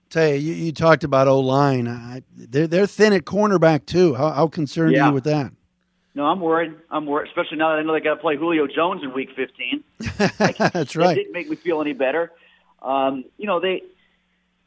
Tay, 0.10 0.38
you, 0.38 0.54
you 0.54 0.72
talked 0.72 1.04
about 1.04 1.28
O 1.28 1.40
line. 1.40 2.24
They're 2.36 2.68
they're 2.68 2.88
thin 2.88 3.14
at 3.14 3.26
cornerback 3.26 3.86
too. 3.86 4.16
How, 4.16 4.32
how 4.32 4.48
concerned 4.48 4.94
yeah. 4.94 5.06
are 5.06 5.08
you 5.10 5.14
with 5.14 5.26
that? 5.26 5.52
No, 6.16 6.26
I'm 6.26 6.40
worried. 6.40 6.74
I'm 6.90 7.06
worried, 7.06 7.30
especially 7.30 7.58
now 7.58 7.70
that 7.70 7.80
I 7.80 7.84
know 7.84 7.94
they 7.94 8.02
got 8.02 8.16
to 8.16 8.22
play 8.22 8.36
Julio 8.36 8.68
Jones 8.68 9.04
in 9.04 9.14
Week 9.14 9.30
15. 9.36 9.84
That's 10.74 10.96
right. 10.96 11.18
It 11.18 11.22
didn't 11.22 11.34
make 11.34 11.50
me 11.50 11.56
feel 11.56 11.80
any 11.82 11.94
better. 11.94 12.32
Um, 12.82 13.26
you 13.38 13.46
know 13.46 13.60
they 13.60 13.84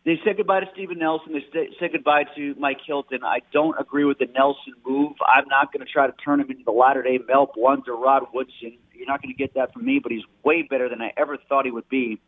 they 0.04 0.20
said 0.24 0.36
goodbye 0.36 0.60
to 0.60 0.66
Steven 0.72 0.98
Nelson. 0.98 1.32
They 1.32 1.68
said 1.78 1.92
goodbye 1.92 2.24
to 2.36 2.54
Mike 2.58 2.78
Hilton. 2.86 3.24
I 3.24 3.40
don't 3.52 3.78
agree 3.80 4.04
with 4.04 4.18
the 4.18 4.26
Nelson 4.26 4.74
move. 4.86 5.12
I'm 5.26 5.48
not 5.48 5.72
going 5.72 5.84
to 5.84 5.90
try 5.90 6.06
to 6.06 6.12
turn 6.24 6.40
him 6.40 6.50
into 6.50 6.64
the 6.64 6.72
latter 6.72 7.02
day 7.02 7.18
Mel 7.28 7.50
Blount 7.54 7.88
or 7.88 7.96
Rod 7.96 8.24
Woodson. 8.32 8.78
You're 8.94 9.06
not 9.06 9.22
going 9.22 9.34
to 9.34 9.38
get 9.38 9.54
that 9.54 9.72
from 9.72 9.84
me, 9.84 9.98
but 9.98 10.12
he's 10.12 10.24
way 10.44 10.62
better 10.62 10.88
than 10.88 11.02
I 11.02 11.12
ever 11.16 11.36
thought 11.48 11.64
he 11.64 11.70
would 11.70 11.88
be 11.88 12.20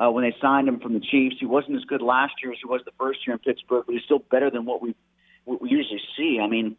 uh, 0.00 0.10
when 0.10 0.24
they 0.24 0.34
signed 0.40 0.66
him 0.66 0.80
from 0.80 0.94
the 0.94 1.00
Chiefs. 1.00 1.36
He 1.38 1.46
wasn't 1.46 1.76
as 1.76 1.84
good 1.84 2.02
last 2.02 2.34
year 2.42 2.52
as 2.52 2.58
he 2.60 2.66
was 2.66 2.80
the 2.84 2.92
first 2.98 3.26
year 3.26 3.34
in 3.34 3.38
Pittsburgh, 3.40 3.84
but 3.86 3.92
he's 3.92 4.04
still 4.04 4.24
better 4.30 4.50
than 4.50 4.64
what 4.64 4.80
we 4.80 4.94
what 5.44 5.60
we 5.60 5.70
usually 5.70 6.00
see. 6.16 6.38
I 6.42 6.48
mean, 6.48 6.76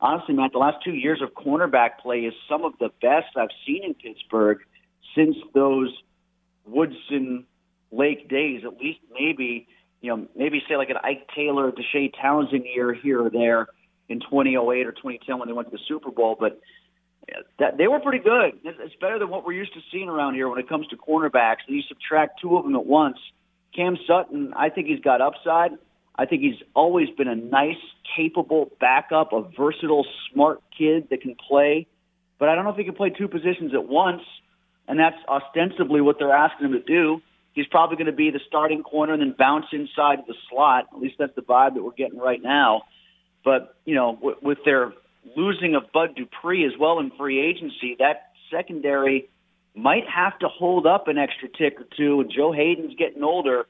honestly, 0.00 0.34
Matt, 0.34 0.52
the 0.52 0.58
last 0.58 0.78
two 0.84 0.94
years 0.94 1.20
of 1.22 1.34
cornerback 1.34 1.98
play 2.02 2.20
is 2.20 2.34
some 2.48 2.64
of 2.64 2.72
the 2.78 2.90
best 3.00 3.36
I've 3.36 3.48
seen 3.66 3.84
in 3.84 3.94
Pittsburgh 3.94 4.58
since 5.14 5.36
those 5.52 5.90
Woodson 6.66 7.46
Lake 7.92 8.28
days. 8.28 8.62
At 8.64 8.78
least 8.78 9.00
maybe 9.12 9.68
you 10.00 10.10
know 10.16 10.26
maybe 10.34 10.60
say 10.68 10.76
like 10.76 10.90
an 10.90 10.98
Ike 11.02 11.28
Taylor, 11.34 11.70
Deshea 11.70 12.12
Townsend 12.20 12.64
year 12.74 12.92
here 12.92 13.22
or 13.24 13.30
there 13.30 13.68
in 14.08 14.20
2008 14.20 14.86
or 14.86 14.92
2010 14.92 15.38
when 15.38 15.48
they 15.48 15.54
went 15.54 15.70
to 15.70 15.76
the 15.76 15.82
Super 15.86 16.10
Bowl, 16.10 16.36
but 16.38 16.60
that 17.58 17.78
they 17.78 17.86
were 17.86 18.00
pretty 18.00 18.22
good. 18.22 18.58
It's 18.64 18.94
better 19.00 19.18
than 19.18 19.28
what 19.28 19.44
we're 19.44 19.52
used 19.52 19.74
to 19.74 19.80
seeing 19.92 20.08
around 20.08 20.34
here 20.34 20.48
when 20.48 20.58
it 20.58 20.68
comes 20.68 20.86
to 20.88 20.96
cornerbacks. 20.96 21.58
And 21.66 21.76
you 21.76 21.82
subtract 21.88 22.40
two 22.40 22.56
of 22.56 22.64
them 22.64 22.74
at 22.76 22.86
once, 22.86 23.18
Cam 23.74 23.96
Sutton, 24.06 24.52
I 24.54 24.68
think 24.68 24.86
he's 24.86 25.00
got 25.00 25.20
upside. 25.20 25.72
I 26.16 26.26
think 26.26 26.42
he's 26.42 26.62
always 26.74 27.08
been 27.10 27.28
a 27.28 27.34
nice, 27.34 27.80
capable 28.16 28.70
backup, 28.80 29.32
a 29.32 29.42
versatile, 29.56 30.06
smart 30.32 30.62
kid 30.76 31.08
that 31.10 31.22
can 31.22 31.34
play. 31.48 31.86
But 32.38 32.48
I 32.48 32.54
don't 32.54 32.64
know 32.64 32.70
if 32.70 32.76
he 32.76 32.84
can 32.84 32.94
play 32.94 33.10
two 33.10 33.26
positions 33.26 33.74
at 33.74 33.86
once, 33.86 34.22
and 34.86 34.98
that's 34.98 35.16
ostensibly 35.28 36.00
what 36.00 36.18
they're 36.18 36.32
asking 36.34 36.66
him 36.66 36.72
to 36.72 36.80
do. 36.80 37.20
He's 37.52 37.66
probably 37.66 37.96
going 37.96 38.06
to 38.06 38.12
be 38.12 38.30
the 38.30 38.40
starting 38.46 38.82
corner 38.82 39.12
and 39.12 39.22
then 39.22 39.34
bounce 39.36 39.66
inside 39.72 40.20
the 40.26 40.34
slot. 40.50 40.86
At 40.92 41.00
least 41.00 41.16
that's 41.18 41.34
the 41.34 41.42
vibe 41.42 41.74
that 41.74 41.82
we're 41.82 41.92
getting 41.92 42.18
right 42.18 42.42
now. 42.42 42.82
But 43.44 43.76
you 43.84 43.94
know, 43.94 44.18
with, 44.20 44.42
with 44.42 44.58
their 44.64 44.92
losing 45.36 45.74
of 45.74 45.90
Bud 45.92 46.14
Dupree 46.16 46.64
as 46.64 46.72
well 46.78 46.98
in 46.98 47.10
free 47.12 47.40
agency, 47.40 47.96
that 47.98 48.32
secondary 48.50 49.28
might 49.74 50.08
have 50.08 50.38
to 50.38 50.48
hold 50.48 50.86
up 50.86 51.08
an 51.08 51.18
extra 51.18 51.48
tick 51.48 51.80
or 51.80 51.86
two. 51.96 52.20
And 52.20 52.30
Joe 52.30 52.52
Haden's 52.52 52.94
getting 52.96 53.22
older. 53.22 53.66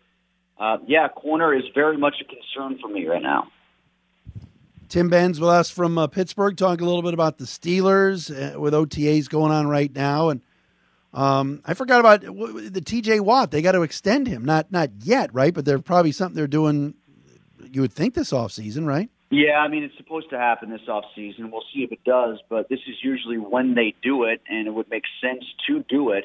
Uh, 0.58 0.78
yeah, 0.86 1.08
corner 1.08 1.54
is 1.54 1.64
very 1.74 1.96
much 1.96 2.16
a 2.20 2.24
concern 2.24 2.78
for 2.80 2.88
me 2.88 3.06
right 3.06 3.22
now. 3.22 3.48
Tim 4.88 5.08
Benz 5.08 5.40
with 5.40 5.48
us 5.48 5.70
from 5.70 5.98
uh, 5.98 6.06
Pittsburgh, 6.06 6.56
talk 6.56 6.80
a 6.80 6.84
little 6.84 7.02
bit 7.02 7.14
about 7.14 7.38
the 7.38 7.46
Steelers 7.46 8.30
uh, 8.30 8.60
with 8.60 8.74
OTAs 8.74 9.28
going 9.28 9.50
on 9.50 9.66
right 9.66 9.92
now, 9.92 10.28
and 10.28 10.40
um, 11.12 11.62
I 11.64 11.74
forgot 11.74 12.00
about 12.00 12.20
the 12.20 12.82
T.J. 12.84 13.20
Watt. 13.20 13.50
They 13.50 13.62
got 13.62 13.72
to 13.72 13.82
extend 13.82 14.26
him, 14.26 14.44
not 14.44 14.70
not 14.70 14.90
yet, 15.00 15.32
right? 15.32 15.54
But 15.54 15.64
there's 15.64 15.82
probably 15.82 16.12
something 16.12 16.36
they're 16.36 16.46
doing. 16.46 16.94
You 17.70 17.80
would 17.80 17.92
think 17.92 18.14
this 18.14 18.32
off 18.32 18.52
season, 18.52 18.84
right? 18.84 19.10
Yeah, 19.34 19.58
I 19.58 19.66
mean 19.66 19.82
it's 19.82 19.96
supposed 19.96 20.30
to 20.30 20.38
happen 20.38 20.70
this 20.70 20.86
off 20.86 21.02
season. 21.16 21.50
We'll 21.50 21.64
see 21.74 21.82
if 21.82 21.90
it 21.90 22.04
does, 22.04 22.38
but 22.48 22.68
this 22.68 22.78
is 22.86 22.94
usually 23.02 23.36
when 23.36 23.74
they 23.74 23.92
do 24.00 24.22
it, 24.22 24.40
and 24.48 24.68
it 24.68 24.70
would 24.70 24.88
make 24.88 25.02
sense 25.20 25.44
to 25.66 25.82
do 25.88 26.10
it. 26.10 26.24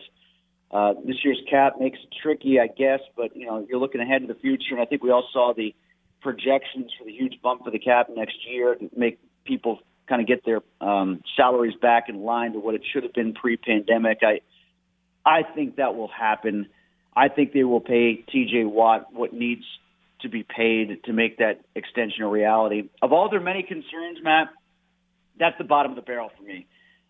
Uh, 0.69 0.93
this 1.03 1.15
year's 1.23 1.41
cap 1.49 1.73
makes 1.79 1.97
it 1.97 2.09
tricky, 2.21 2.59
I 2.59 2.67
guess, 2.67 2.99
but 3.17 3.35
you 3.35 3.47
know 3.47 3.65
you're 3.67 3.79
looking 3.79 3.99
ahead 3.99 4.21
to 4.21 4.27
the 4.31 4.39
future, 4.39 4.73
and 4.73 4.79
I 4.79 4.85
think 4.85 5.01
we 5.01 5.09
all 5.09 5.27
saw 5.33 5.55
the 5.57 5.73
projections 6.21 6.91
for 6.99 7.03
the 7.03 7.11
huge 7.11 7.41
bump 7.41 7.63
for 7.63 7.71
the 7.71 7.79
cap 7.79 8.09
next 8.15 8.35
year 8.47 8.75
to 8.75 8.89
make 8.95 9.17
people 9.43 9.79
kind 10.07 10.21
of 10.21 10.27
get 10.27 10.45
their 10.45 10.61
um, 10.79 11.23
salaries 11.35 11.73
back 11.81 12.09
in 12.09 12.21
line 12.21 12.53
to 12.53 12.59
what 12.59 12.75
it 12.75 12.81
should 12.93 13.01
have 13.01 13.13
been 13.13 13.33
pre-pandemic. 13.33 14.19
I 14.21 14.41
I 15.25 15.41
think 15.55 15.77
that 15.77 15.95
will 15.95 16.09
happen. 16.09 16.67
I 17.15 17.29
think 17.29 17.53
they 17.53 17.63
will 17.63 17.81
pay 17.81 18.23
T.J. 18.31 18.65
Watt 18.65 19.11
what 19.11 19.33
needs 19.33 19.63
to 20.21 20.29
be 20.29 20.43
paid 20.43 21.03
to 21.05 21.13
make 21.13 21.37
that 21.37 21.61
extension 21.75 22.23
a 22.23 22.27
reality. 22.27 22.89
Of 23.01 23.13
all 23.13 23.29
their 23.29 23.39
many 23.39 23.63
concerns, 23.63 24.19
Matt, 24.21 24.49
that's 25.39 25.57
the 25.57 25.63
bottom 25.63 25.91
of 25.91 25.95
the 25.95 26.01
barrel 26.01 26.31
for 26.37 26.43
me. 26.43 26.67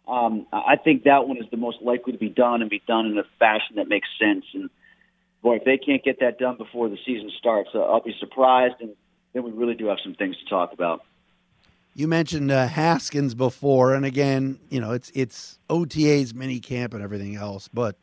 Um, 0.07 0.47
I 0.51 0.75
think 0.75 1.03
that 1.03 1.27
one 1.27 1.37
is 1.37 1.45
the 1.51 1.57
most 1.57 1.81
likely 1.81 2.13
to 2.13 2.19
be 2.19 2.29
done 2.29 2.61
and 2.61 2.69
be 2.69 2.81
done 2.87 3.05
in 3.05 3.17
a 3.17 3.23
fashion 3.37 3.75
that 3.75 3.87
makes 3.87 4.07
sense. 4.19 4.45
And 4.53 4.69
boy, 5.43 5.57
if 5.57 5.65
they 5.65 5.77
can't 5.77 6.03
get 6.03 6.19
that 6.19 6.39
done 6.39 6.57
before 6.57 6.89
the 6.89 6.97
season 7.05 7.31
starts, 7.37 7.69
uh, 7.75 7.81
I'll 7.81 8.01
be 8.01 8.15
surprised. 8.19 8.75
And 8.79 8.95
then 9.33 9.43
we 9.43 9.51
really 9.51 9.75
do 9.75 9.87
have 9.87 9.99
some 10.03 10.15
things 10.15 10.35
to 10.37 10.49
talk 10.49 10.73
about. 10.73 11.03
You 11.93 12.07
mentioned 12.07 12.49
uh, 12.51 12.67
Haskins 12.67 13.35
before, 13.35 13.93
and 13.93 14.05
again, 14.05 14.59
you 14.69 14.79
know, 14.79 14.91
it's 14.91 15.11
it's 15.13 15.59
OTA's 15.69 16.33
mini 16.33 16.59
camp 16.59 16.93
and 16.93 17.03
everything 17.03 17.35
else, 17.35 17.67
but 17.67 17.97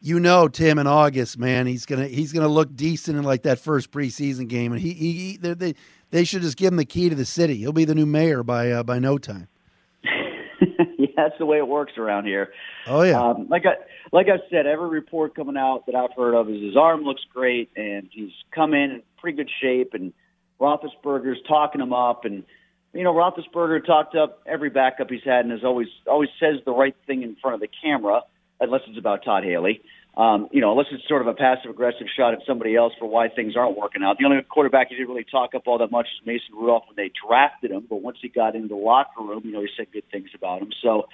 you 0.00 0.20
know 0.20 0.48
Tim 0.48 0.78
in 0.78 0.86
August, 0.86 1.38
man, 1.38 1.66
he's 1.66 1.84
gonna 1.84 2.06
he's 2.06 2.32
gonna 2.32 2.48
look 2.48 2.74
decent 2.74 3.18
in 3.18 3.24
like 3.24 3.42
that 3.42 3.58
first 3.58 3.90
preseason 3.90 4.48
game, 4.48 4.72
and 4.72 4.80
he, 4.80 4.92
he, 4.92 5.36
they, 5.36 5.54
they 5.54 5.74
they 6.10 6.24
should 6.24 6.42
just 6.42 6.56
give 6.56 6.72
him 6.72 6.76
the 6.76 6.84
key 6.84 7.08
to 7.08 7.14
the 7.14 7.24
city. 7.24 7.56
He'll 7.56 7.72
be 7.72 7.84
the 7.84 7.94
new 7.94 8.06
mayor 8.06 8.42
by 8.42 8.70
uh, 8.70 8.82
by 8.82 8.98
no 8.98 9.18
time. 9.18 9.48
yeah, 10.04 11.06
that's 11.16 11.36
the 11.38 11.46
way 11.46 11.58
it 11.58 11.66
works 11.66 11.94
around 11.98 12.26
here. 12.26 12.52
Oh 12.86 13.02
yeah, 13.02 13.20
um, 13.20 13.48
like 13.48 13.66
I 13.66 13.74
like 14.12 14.28
I 14.28 14.38
said, 14.50 14.66
every 14.66 14.88
report 14.88 15.34
coming 15.34 15.56
out 15.56 15.86
that 15.86 15.94
I've 15.94 16.16
heard 16.16 16.34
of 16.34 16.48
is 16.48 16.62
his 16.62 16.76
arm 16.76 17.02
looks 17.02 17.22
great, 17.32 17.70
and 17.76 18.08
he's 18.12 18.32
come 18.52 18.74
in 18.74 18.90
in 18.90 19.02
pretty 19.18 19.36
good 19.36 19.50
shape, 19.60 19.94
and 19.94 20.12
Roethlisberger's 20.60 21.40
talking 21.48 21.80
him 21.80 21.92
up, 21.92 22.24
and 22.24 22.44
you 22.92 23.02
know 23.02 23.12
Roethlisberger 23.12 23.84
talked 23.84 24.14
up 24.14 24.42
every 24.46 24.70
backup 24.70 25.10
he's 25.10 25.24
had, 25.24 25.40
and 25.44 25.50
has 25.50 25.64
always 25.64 25.88
always 26.06 26.30
says 26.38 26.60
the 26.64 26.72
right 26.72 26.94
thing 27.08 27.24
in 27.24 27.34
front 27.34 27.54
of 27.54 27.60
the 27.60 27.68
camera 27.82 28.22
unless 28.60 28.82
it's 28.88 28.98
about 28.98 29.24
Todd 29.24 29.44
Haley. 29.44 29.82
Um, 30.16 30.48
you 30.50 30.60
know, 30.60 30.72
unless 30.72 30.88
it's 30.90 31.06
sort 31.06 31.22
of 31.22 31.28
a 31.28 31.34
passive 31.34 31.70
aggressive 31.70 32.08
shot 32.16 32.34
at 32.34 32.40
somebody 32.44 32.74
else 32.74 32.92
for 32.98 33.06
why 33.06 33.28
things 33.28 33.54
aren't 33.56 33.76
working 33.76 34.02
out. 34.02 34.18
The 34.18 34.24
only 34.24 34.42
quarterback 34.42 34.88
he 34.88 34.96
didn't 34.96 35.10
really 35.10 35.22
talk 35.22 35.54
up 35.54 35.62
all 35.66 35.78
that 35.78 35.92
much 35.92 36.06
is 36.06 36.26
Mason 36.26 36.56
Rudolph 36.58 36.84
when 36.88 36.96
they 36.96 37.12
drafted 37.24 37.70
him, 37.70 37.86
but 37.88 38.02
once 38.02 38.18
he 38.20 38.28
got 38.28 38.56
into 38.56 38.68
the 38.68 38.74
locker 38.74 39.22
room, 39.22 39.42
you 39.44 39.52
know, 39.52 39.60
he 39.60 39.68
said 39.76 39.86
good 39.92 40.02
things 40.10 40.30
about 40.34 40.60
him. 40.60 40.70
So 40.82 41.06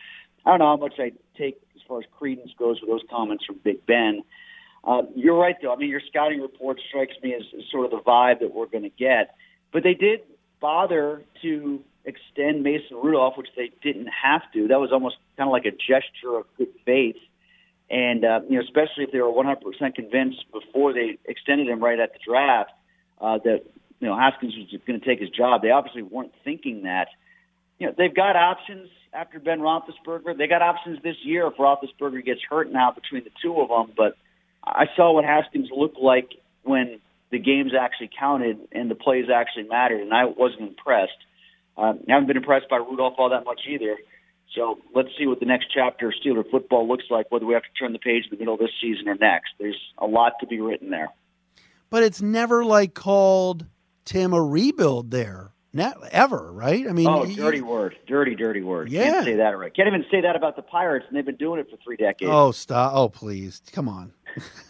I 0.46 0.50
don't 0.50 0.58
know 0.60 0.68
how 0.68 0.76
much 0.76 0.94
I 0.98 1.12
take 1.36 1.60
as 1.76 1.82
far 1.86 1.98
as 1.98 2.06
credence 2.18 2.52
goes 2.58 2.80
with 2.80 2.88
those 2.88 3.02
comments 3.10 3.44
from 3.44 3.60
Big 3.62 3.84
Ben. 3.84 4.22
Uh, 4.82 5.02
you're 5.14 5.38
right, 5.38 5.56
though. 5.60 5.72
I 5.72 5.76
mean, 5.76 5.90
your 5.90 6.02
scouting 6.08 6.40
report 6.40 6.80
strikes 6.88 7.14
me 7.22 7.34
as, 7.34 7.42
as 7.58 7.64
sort 7.70 7.84
of 7.84 7.90
the 7.90 7.98
vibe 7.98 8.40
that 8.40 8.54
we're 8.54 8.66
going 8.66 8.84
to 8.84 8.90
get. 8.90 9.34
But 9.70 9.82
they 9.82 9.94
did 9.94 10.20
bother 10.60 11.22
to 11.42 11.80
extend 12.06 12.62
Mason 12.62 12.96
Rudolph, 13.02 13.34
which 13.36 13.48
they 13.54 13.70
didn't 13.82 14.08
have 14.08 14.42
to. 14.54 14.68
That 14.68 14.80
was 14.80 14.92
almost 14.92 15.16
kind 15.36 15.48
of 15.48 15.52
like 15.52 15.66
a 15.66 15.72
gesture 15.72 16.36
of 16.38 16.44
good 16.56 16.68
faith 16.86 17.16
and 17.90 18.24
uh, 18.24 18.40
you 18.48 18.56
know, 18.56 18.62
especially 18.62 19.04
if 19.04 19.12
they 19.12 19.20
were 19.20 19.30
100% 19.30 19.94
convinced 19.94 20.44
before 20.52 20.92
they 20.92 21.18
extended 21.26 21.68
him 21.68 21.82
right 21.82 21.98
at 21.98 22.12
the 22.12 22.18
draft 22.26 22.70
uh, 23.20 23.38
that 23.44 23.62
you 24.00 24.08
know 24.08 24.16
Haskins 24.16 24.54
was 24.56 24.80
going 24.86 25.00
to 25.00 25.06
take 25.06 25.20
his 25.20 25.30
job, 25.30 25.62
they 25.62 25.70
obviously 25.70 26.02
weren't 26.02 26.32
thinking 26.44 26.82
that. 26.82 27.08
You 27.78 27.88
know, 27.88 27.94
they've 27.96 28.14
got 28.14 28.36
options 28.36 28.88
after 29.12 29.38
Ben 29.40 29.60
Roethlisberger. 29.60 30.36
They 30.38 30.46
got 30.46 30.62
options 30.62 31.02
this 31.02 31.16
year 31.24 31.46
if 31.46 31.54
Roethlisberger 31.54 32.24
gets 32.24 32.40
hurt 32.48 32.70
now 32.72 32.92
between 32.92 33.24
the 33.24 33.30
two 33.42 33.60
of 33.60 33.68
them. 33.68 33.92
But 33.96 34.16
I 34.62 34.86
saw 34.96 35.12
what 35.12 35.24
Haskins 35.24 35.68
looked 35.74 35.98
like 35.98 36.30
when 36.62 37.00
the 37.30 37.38
games 37.38 37.72
actually 37.78 38.10
counted 38.16 38.58
and 38.72 38.90
the 38.90 38.94
plays 38.94 39.26
actually 39.32 39.64
mattered, 39.64 40.00
and 40.00 40.14
I 40.14 40.24
wasn't 40.24 40.62
impressed. 40.62 41.18
Uh, 41.76 41.94
I 42.08 42.12
haven't 42.12 42.28
been 42.28 42.36
impressed 42.36 42.68
by 42.68 42.76
Rudolph 42.76 43.14
all 43.18 43.30
that 43.30 43.44
much 43.44 43.62
either. 43.68 43.96
So 44.54 44.78
let's 44.94 45.08
see 45.18 45.26
what 45.26 45.40
the 45.40 45.46
next 45.46 45.66
chapter 45.72 46.08
of 46.08 46.14
Steeler 46.24 46.48
football 46.48 46.86
looks 46.86 47.04
like, 47.10 47.30
whether 47.30 47.46
we 47.46 47.54
have 47.54 47.64
to 47.64 47.72
turn 47.78 47.92
the 47.92 47.98
page 47.98 48.24
in 48.24 48.30
the 48.30 48.36
middle 48.36 48.54
of 48.54 48.60
this 48.60 48.70
season 48.80 49.08
or 49.08 49.16
next. 49.16 49.50
There's 49.58 49.78
a 49.98 50.06
lot 50.06 50.34
to 50.40 50.46
be 50.46 50.60
written 50.60 50.90
there. 50.90 51.08
But 51.90 52.02
it's 52.02 52.22
never 52.22 52.64
like 52.64 52.94
called 52.94 53.66
Tim 54.04 54.32
a 54.32 54.42
rebuild 54.42 55.10
there. 55.10 55.50
Not 55.72 55.96
ever, 56.12 56.52
right? 56.52 56.86
I 56.88 56.92
mean, 56.92 57.08
oh, 57.08 57.26
dirty 57.26 57.58
you, 57.58 57.66
word, 57.66 57.96
dirty, 58.06 58.36
dirty 58.36 58.62
word. 58.62 58.90
Yeah, 58.90 59.10
can't 59.10 59.24
say 59.24 59.36
that 59.36 59.58
right. 59.58 59.74
Can't 59.74 59.88
even 59.88 60.04
say 60.08 60.20
that 60.20 60.36
about 60.36 60.54
the 60.54 60.62
Pirates, 60.62 61.04
and 61.08 61.16
they've 61.16 61.26
been 61.26 61.34
doing 61.34 61.58
it 61.58 61.68
for 61.68 61.76
three 61.82 61.96
decades. 61.96 62.30
Oh, 62.32 62.52
stop! 62.52 62.92
Oh, 62.94 63.08
please, 63.08 63.60
come 63.72 63.88
on. 63.88 64.12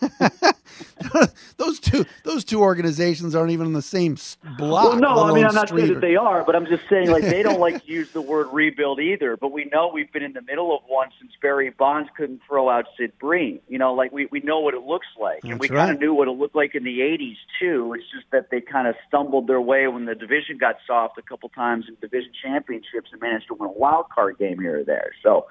those 1.57 1.81
two 1.81 2.05
those 2.25 2.45
two 2.45 2.61
organizations 2.61 3.35
aren't 3.35 3.51
even 3.51 3.67
in 3.67 3.73
the 3.73 3.83
same 3.83 4.17
block. 4.59 4.85
Well, 4.85 4.97
no, 5.01 5.25
I 5.25 5.33
mean 5.33 5.45
I'm 5.45 5.55
not 5.55 5.69
saying 5.69 5.93
that 5.93 6.01
they 6.01 6.17
are, 6.17 6.45
but 6.45 6.57
I'm 6.57 6.67
just 6.67 6.89
saying 6.89 7.11
like 7.11 7.23
they 7.23 7.43
don't 7.43 7.61
like 7.67 7.85
to 7.85 7.91
use 7.91 8.11
the 8.13 8.21
word 8.21 8.49
rebuild 8.53 9.01
either. 9.01 9.37
But 9.37 9.53
we 9.53 9.67
know 9.67 9.91
we've 9.93 10.13
been 10.13 10.23
in 10.23 10.33
the 10.33 10.43
middle 10.43 10.75
of 10.75 10.83
one 10.87 11.09
since 11.21 11.33
Barry 11.41 11.71
Bonds 11.71 12.09
couldn't 12.17 12.41
throw 12.49 12.69
out 12.69 12.87
Sid 12.99 13.13
Bream. 13.19 13.61
You 13.69 13.79
know, 13.79 13.95
like 13.95 14.13
we 14.13 14.27
we 14.27 14.41
know 14.41 14.61
what 14.61 14.75
it 14.75 14.83
looks 14.83 15.07
like, 15.21 15.43
That's 15.43 15.53
and 15.53 15.61
we 15.61 15.69
right. 15.69 15.79
kind 15.79 15.91
of 15.93 16.01
knew 16.01 16.15
what 16.15 16.29
it 16.29 16.33
looked 16.33 16.57
like 16.57 16.75
in 16.75 16.85
the 16.85 17.01
'80s 17.01 17.37
too. 17.61 17.95
It's 17.97 18.11
just 18.13 18.27
that 18.33 18.51
they 18.51 18.61
kind 18.61 18.89
of 18.89 18.95
stumbled 19.09 19.47
their 19.47 19.61
way 19.61 19.87
when 19.89 20.05
the 20.07 20.15
division 20.15 20.59
got 20.59 20.77
soft 20.87 21.19
a 21.19 21.23
couple 21.23 21.49
times 21.51 21.87
in 21.89 21.97
division 22.01 22.33
championships 22.43 23.11
and 23.13 23.21
managed 23.21 23.49
to 23.49 23.55
win 23.55 23.71
a 23.71 23.73
wild 23.73 24.07
card 24.11 24.39
game 24.39 24.59
here 24.61 24.81
or 24.81 24.85
there. 24.85 25.13
So, 25.23 25.47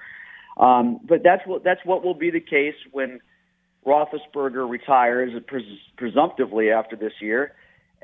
um, 0.56 1.00
but 1.04 1.22
that's 1.22 1.46
what 1.46 1.64
that's 1.64 1.84
what 1.84 2.04
will 2.04 2.14
be 2.14 2.30
the 2.30 2.40
case 2.40 2.74
when 2.92 3.20
Roethlisberger 3.86 4.68
retires 4.68 5.32
pres- 5.46 5.64
presumptively 5.96 6.70
after 6.70 6.96
this 6.96 7.12
year. 7.20 7.54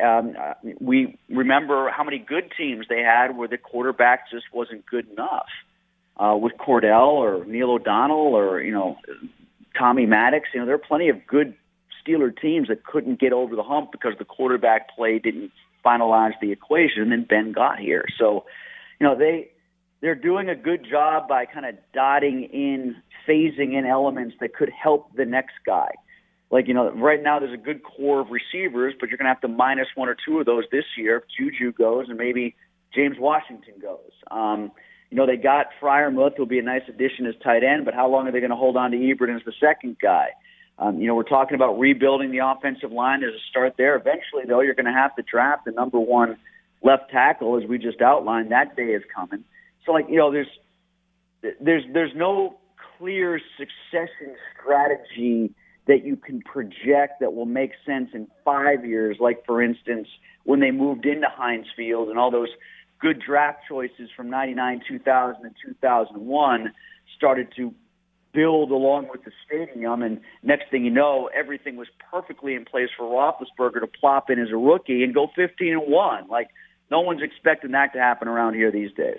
Um, 0.02 0.34
we 0.80 1.18
remember 1.28 1.90
how 1.90 2.04
many 2.04 2.18
good 2.18 2.52
teams 2.56 2.86
they 2.88 3.00
had 3.00 3.36
where 3.36 3.48
the 3.48 3.58
quarterback 3.58 4.30
just 4.30 4.46
wasn't 4.52 4.86
good 4.86 5.08
enough. 5.10 5.48
Uh, 6.16 6.36
with 6.36 6.52
Kordell 6.58 7.12
or 7.12 7.46
Neil 7.46 7.70
O'Donnell 7.70 8.34
or 8.34 8.60
you 8.60 8.72
know 8.72 8.98
Tommy 9.78 10.04
Maddox, 10.04 10.48
you 10.52 10.60
know 10.60 10.66
there 10.66 10.74
are 10.74 10.78
plenty 10.78 11.08
of 11.08 11.26
good 11.26 11.54
Steeler 12.04 12.30
teams 12.38 12.68
that 12.68 12.84
couldn't 12.84 13.18
get 13.18 13.32
over 13.32 13.56
the 13.56 13.62
hump 13.62 13.90
because 13.90 14.12
the 14.18 14.24
quarterback 14.24 14.94
play 14.94 15.18
didn't 15.18 15.50
finalize 15.84 16.32
the 16.40 16.52
equation. 16.52 17.02
And 17.02 17.12
then 17.12 17.24
Ben 17.24 17.52
got 17.52 17.78
here, 17.78 18.04
so 18.18 18.44
you 18.98 19.06
know 19.06 19.16
they 19.16 19.50
they're 20.00 20.14
doing 20.14 20.48
a 20.48 20.54
good 20.54 20.86
job 20.88 21.28
by 21.28 21.44
kind 21.46 21.66
of 21.66 21.74
dotting 21.92 22.44
in 22.44 22.96
phasing 23.28 23.78
in 23.78 23.84
elements 23.84 24.36
that 24.40 24.54
could 24.54 24.70
help 24.70 25.14
the 25.14 25.24
next 25.24 25.54
guy. 25.66 25.90
Like, 26.50 26.66
you 26.66 26.74
know, 26.74 26.90
right 26.90 27.22
now 27.22 27.38
there's 27.38 27.54
a 27.54 27.62
good 27.62 27.82
core 27.84 28.20
of 28.20 28.28
receivers, 28.30 28.94
but 28.98 29.08
you're 29.08 29.18
going 29.18 29.26
to 29.26 29.34
have 29.34 29.40
to 29.42 29.48
minus 29.48 29.88
one 29.94 30.08
or 30.08 30.16
two 30.26 30.40
of 30.40 30.46
those 30.46 30.64
this 30.72 30.84
year 30.96 31.18
if 31.18 31.24
Juju 31.38 31.72
goes 31.72 32.06
and 32.08 32.18
maybe 32.18 32.56
James 32.94 33.16
Washington 33.18 33.74
goes. 33.80 34.10
Um, 34.30 34.72
you 35.10 35.16
know, 35.16 35.26
they 35.26 35.36
got 35.36 35.66
Freiermuth, 35.80 36.36
who'll 36.36 36.46
be 36.46 36.58
a 36.58 36.62
nice 36.62 36.82
addition 36.88 37.26
as 37.26 37.34
tight 37.42 37.62
end, 37.62 37.84
but 37.84 37.94
how 37.94 38.08
long 38.08 38.26
are 38.26 38.32
they 38.32 38.40
going 38.40 38.50
to 38.50 38.56
hold 38.56 38.76
on 38.76 38.90
to 38.92 38.96
Ebron 38.96 39.36
as 39.36 39.44
the 39.44 39.52
second 39.60 39.98
guy? 40.00 40.28
Um, 40.78 40.98
you 41.00 41.06
know, 41.06 41.14
we're 41.14 41.24
talking 41.24 41.54
about 41.54 41.78
rebuilding 41.78 42.30
the 42.30 42.38
offensive 42.38 42.90
line. 42.90 43.20
There's 43.20 43.34
a 43.34 43.44
start 43.50 43.74
there. 43.76 43.96
Eventually, 43.96 44.44
though, 44.48 44.60
you're 44.60 44.74
going 44.74 44.86
to 44.86 44.92
have 44.92 45.14
to 45.16 45.22
draft 45.22 45.66
the 45.66 45.72
number 45.72 46.00
one 46.00 46.38
left 46.82 47.10
tackle, 47.10 47.60
as 47.62 47.68
we 47.68 47.76
just 47.76 48.00
outlined. 48.00 48.50
That 48.50 48.76
day 48.76 48.94
is 48.94 49.02
coming. 49.14 49.44
So, 49.84 49.92
like, 49.92 50.06
you 50.08 50.16
know, 50.16 50.30
there's 50.30 50.48
there's 51.60 51.84
there's 51.92 52.12
no 52.14 52.58
clear 52.98 53.40
succession 53.56 54.36
strategy 54.54 55.54
that 55.86 56.04
you 56.04 56.16
can 56.16 56.40
project 56.42 57.20
that 57.20 57.34
will 57.34 57.46
make 57.46 57.72
sense 57.86 58.10
in 58.14 58.28
five 58.44 58.84
years, 58.84 59.16
like 59.18 59.44
for 59.46 59.62
instance, 59.62 60.06
when 60.44 60.60
they 60.60 60.70
moved 60.70 61.06
into 61.06 61.26
Heinz 61.28 61.66
Field 61.76 62.08
and 62.08 62.18
all 62.18 62.30
those 62.30 62.50
good 63.00 63.20
draft 63.20 63.60
choices 63.68 64.10
from 64.14 64.30
99, 64.30 64.82
2000, 64.86 65.44
and 65.44 65.54
2001 65.66 66.72
started 67.16 67.48
to 67.56 67.74
build 68.32 68.70
along 68.70 69.08
with 69.10 69.24
the 69.24 69.32
stadium. 69.46 70.02
And 70.02 70.20
next 70.42 70.70
thing 70.70 70.84
you 70.84 70.90
know, 70.90 71.28
everything 71.34 71.76
was 71.76 71.88
perfectly 72.10 72.54
in 72.54 72.64
place 72.64 72.88
for 72.96 73.04
Roethlisberger 73.04 73.80
to 73.80 73.86
plop 73.86 74.30
in 74.30 74.38
as 74.38 74.50
a 74.52 74.56
rookie 74.56 75.02
and 75.02 75.14
go 75.14 75.28
15 75.34 75.72
and 75.72 75.82
1. 75.90 76.28
Like, 76.28 76.48
no 76.90 77.00
one's 77.00 77.22
expecting 77.22 77.72
that 77.72 77.92
to 77.94 77.98
happen 77.98 78.28
around 78.28 78.54
here 78.54 78.70
these 78.70 78.92
days. 78.92 79.18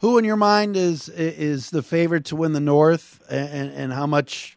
Who 0.00 0.16
in 0.16 0.24
your 0.24 0.36
mind 0.36 0.76
is 0.76 1.08
is 1.10 1.70
the 1.70 1.82
favorite 1.82 2.24
to 2.26 2.36
win 2.36 2.52
the 2.52 2.60
North, 2.60 3.20
and, 3.30 3.70
and 3.70 3.92
how 3.92 4.06
much, 4.06 4.56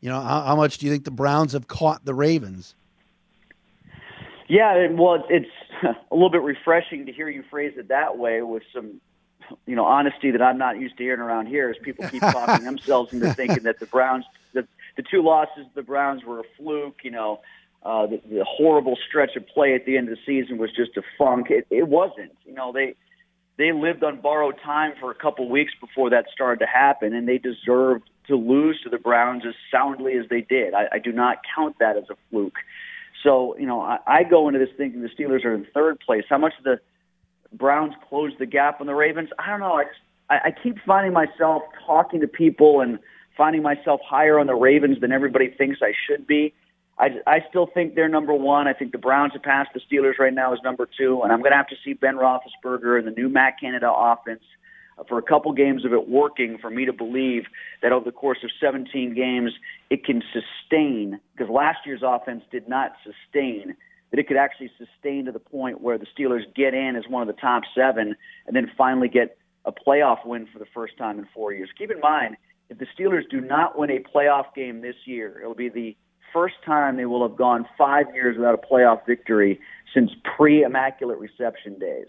you 0.00 0.08
know, 0.08 0.18
how, 0.20 0.40
how 0.40 0.56
much 0.56 0.78
do 0.78 0.86
you 0.86 0.92
think 0.92 1.04
the 1.04 1.10
Browns 1.10 1.52
have 1.52 1.68
caught 1.68 2.06
the 2.06 2.14
Ravens? 2.14 2.74
Yeah, 4.48 4.88
well, 4.90 5.24
it's 5.28 5.50
a 5.82 6.14
little 6.14 6.30
bit 6.30 6.42
refreshing 6.42 7.06
to 7.06 7.12
hear 7.12 7.28
you 7.28 7.44
phrase 7.50 7.74
it 7.76 7.88
that 7.88 8.16
way 8.16 8.40
with 8.40 8.62
some 8.74 9.00
you 9.66 9.76
know 9.76 9.84
honesty 9.84 10.30
that 10.30 10.40
I'm 10.40 10.56
not 10.56 10.78
used 10.80 10.96
to 10.96 11.02
hearing 11.02 11.20
around 11.20 11.46
here 11.46 11.70
is 11.70 11.76
people 11.82 12.08
keep 12.08 12.22
talking 12.22 12.64
themselves 12.70 13.12
into 13.12 13.32
thinking 13.34 13.64
that 13.64 13.78
the 13.78 13.86
Browns 13.86 14.24
the 14.54 14.66
the 14.96 15.02
two 15.02 15.22
losses 15.22 15.66
the 15.74 15.82
Browns 15.82 16.24
were 16.24 16.40
a 16.40 16.44
fluke. 16.56 17.00
You 17.02 17.10
know, 17.10 17.40
uh, 17.82 18.06
the, 18.06 18.22
the 18.30 18.44
horrible 18.44 18.96
stretch 19.08 19.36
of 19.36 19.46
play 19.48 19.74
at 19.74 19.84
the 19.84 19.98
end 19.98 20.08
of 20.08 20.16
the 20.16 20.20
season 20.24 20.56
was 20.56 20.70
just 20.72 20.96
a 20.96 21.02
funk. 21.18 21.50
It, 21.50 21.66
it 21.68 21.88
wasn't. 21.88 22.34
You 22.46 22.54
know, 22.54 22.72
they 22.72 22.94
they 23.62 23.72
lived 23.72 24.02
on 24.02 24.20
borrowed 24.20 24.56
time 24.64 24.92
for 25.00 25.10
a 25.10 25.14
couple 25.14 25.48
weeks 25.48 25.72
before 25.80 26.10
that 26.10 26.26
started 26.32 26.60
to 26.60 26.66
happen, 26.66 27.14
and 27.14 27.28
they 27.28 27.38
deserved 27.38 28.08
to 28.28 28.36
lose 28.36 28.80
to 28.82 28.90
the 28.90 28.98
Browns 28.98 29.44
as 29.46 29.54
soundly 29.70 30.14
as 30.14 30.28
they 30.28 30.40
did. 30.40 30.74
I, 30.74 30.88
I 30.92 30.98
do 30.98 31.12
not 31.12 31.38
count 31.54 31.76
that 31.80 31.96
as 31.96 32.04
a 32.10 32.14
fluke. 32.30 32.58
So, 33.22 33.56
you 33.58 33.66
know, 33.66 33.80
I, 33.80 33.98
I 34.06 34.22
go 34.24 34.48
into 34.48 34.58
this 34.58 34.70
thinking 34.76 35.02
the 35.02 35.08
Steelers 35.08 35.44
are 35.44 35.54
in 35.54 35.66
third 35.72 36.00
place. 36.00 36.24
How 36.28 36.38
much 36.38 36.54
of 36.58 36.64
the 36.64 36.80
Browns 37.52 37.94
closed 38.08 38.38
the 38.38 38.46
gap 38.46 38.80
on 38.80 38.86
the 38.86 38.94
Ravens. 38.94 39.28
I 39.38 39.50
don't 39.50 39.60
know. 39.60 39.74
I 39.74 39.84
just 39.84 40.00
I, 40.30 40.34
I 40.44 40.50
keep 40.62 40.76
finding 40.86 41.12
myself 41.12 41.62
talking 41.86 42.20
to 42.20 42.28
people 42.28 42.80
and 42.80 42.98
finding 43.36 43.62
myself 43.62 44.00
higher 44.04 44.38
on 44.38 44.46
the 44.46 44.54
Ravens 44.54 45.00
than 45.00 45.12
everybody 45.12 45.48
thinks 45.48 45.80
I 45.82 45.92
should 46.06 46.26
be. 46.26 46.54
I, 46.98 47.08
I 47.26 47.44
still 47.48 47.66
think 47.66 47.94
they're 47.94 48.08
number 48.08 48.34
one. 48.34 48.68
I 48.68 48.74
think 48.74 48.92
the 48.92 48.98
Browns 48.98 49.32
have 49.32 49.42
passed 49.42 49.70
the 49.74 49.80
Steelers 49.80 50.18
right 50.18 50.32
now 50.32 50.52
as 50.52 50.58
number 50.62 50.86
two, 50.98 51.22
and 51.22 51.32
I'm 51.32 51.40
going 51.40 51.52
to 51.52 51.56
have 51.56 51.68
to 51.68 51.76
see 51.84 51.94
Ben 51.94 52.16
Roethlisberger 52.16 52.98
and 52.98 53.06
the 53.06 53.12
new 53.12 53.28
Matt 53.28 53.58
Canada 53.58 53.90
offense 53.90 54.42
uh, 54.98 55.04
for 55.08 55.18
a 55.18 55.22
couple 55.22 55.52
games 55.52 55.84
of 55.84 55.92
it 55.92 56.08
working 56.08 56.58
for 56.58 56.70
me 56.70 56.84
to 56.84 56.92
believe 56.92 57.44
that 57.80 57.92
over 57.92 58.04
the 58.04 58.12
course 58.12 58.38
of 58.44 58.50
17 58.60 59.14
games 59.14 59.52
it 59.90 60.04
can 60.04 60.22
sustain 60.32 61.18
because 61.34 61.50
last 61.50 61.78
year's 61.86 62.02
offense 62.04 62.44
did 62.50 62.68
not 62.68 62.92
sustain 63.02 63.74
that 64.10 64.20
it 64.20 64.28
could 64.28 64.36
actually 64.36 64.70
sustain 64.76 65.24
to 65.24 65.32
the 65.32 65.38
point 65.38 65.80
where 65.80 65.96
the 65.96 66.06
Steelers 66.16 66.42
get 66.54 66.74
in 66.74 66.96
as 66.96 67.04
one 67.08 67.26
of 67.26 67.34
the 67.34 67.40
top 67.40 67.62
seven 67.74 68.14
and 68.46 68.54
then 68.54 68.70
finally 68.76 69.08
get 69.08 69.38
a 69.64 69.72
playoff 69.72 70.26
win 70.26 70.46
for 70.52 70.58
the 70.58 70.66
first 70.74 70.98
time 70.98 71.18
in 71.18 71.26
four 71.34 71.52
years. 71.52 71.70
Keep 71.78 71.90
in 71.90 72.00
mind, 72.00 72.36
if 72.68 72.78
the 72.78 72.86
Steelers 72.96 73.28
do 73.30 73.40
not 73.40 73.78
win 73.78 73.90
a 73.90 74.00
playoff 74.00 74.54
game 74.54 74.82
this 74.82 74.96
year, 75.06 75.40
it'll 75.40 75.54
be 75.54 75.70
the 75.70 75.96
first 76.32 76.56
time 76.64 76.96
they 76.96 77.06
will 77.06 77.26
have 77.26 77.36
gone 77.36 77.66
five 77.76 78.06
years 78.14 78.36
without 78.36 78.54
a 78.54 78.58
playoff 78.58 79.04
victory 79.06 79.60
since 79.94 80.10
pre 80.36 80.62
Immaculate 80.62 81.18
Reception 81.18 81.78
days. 81.78 82.06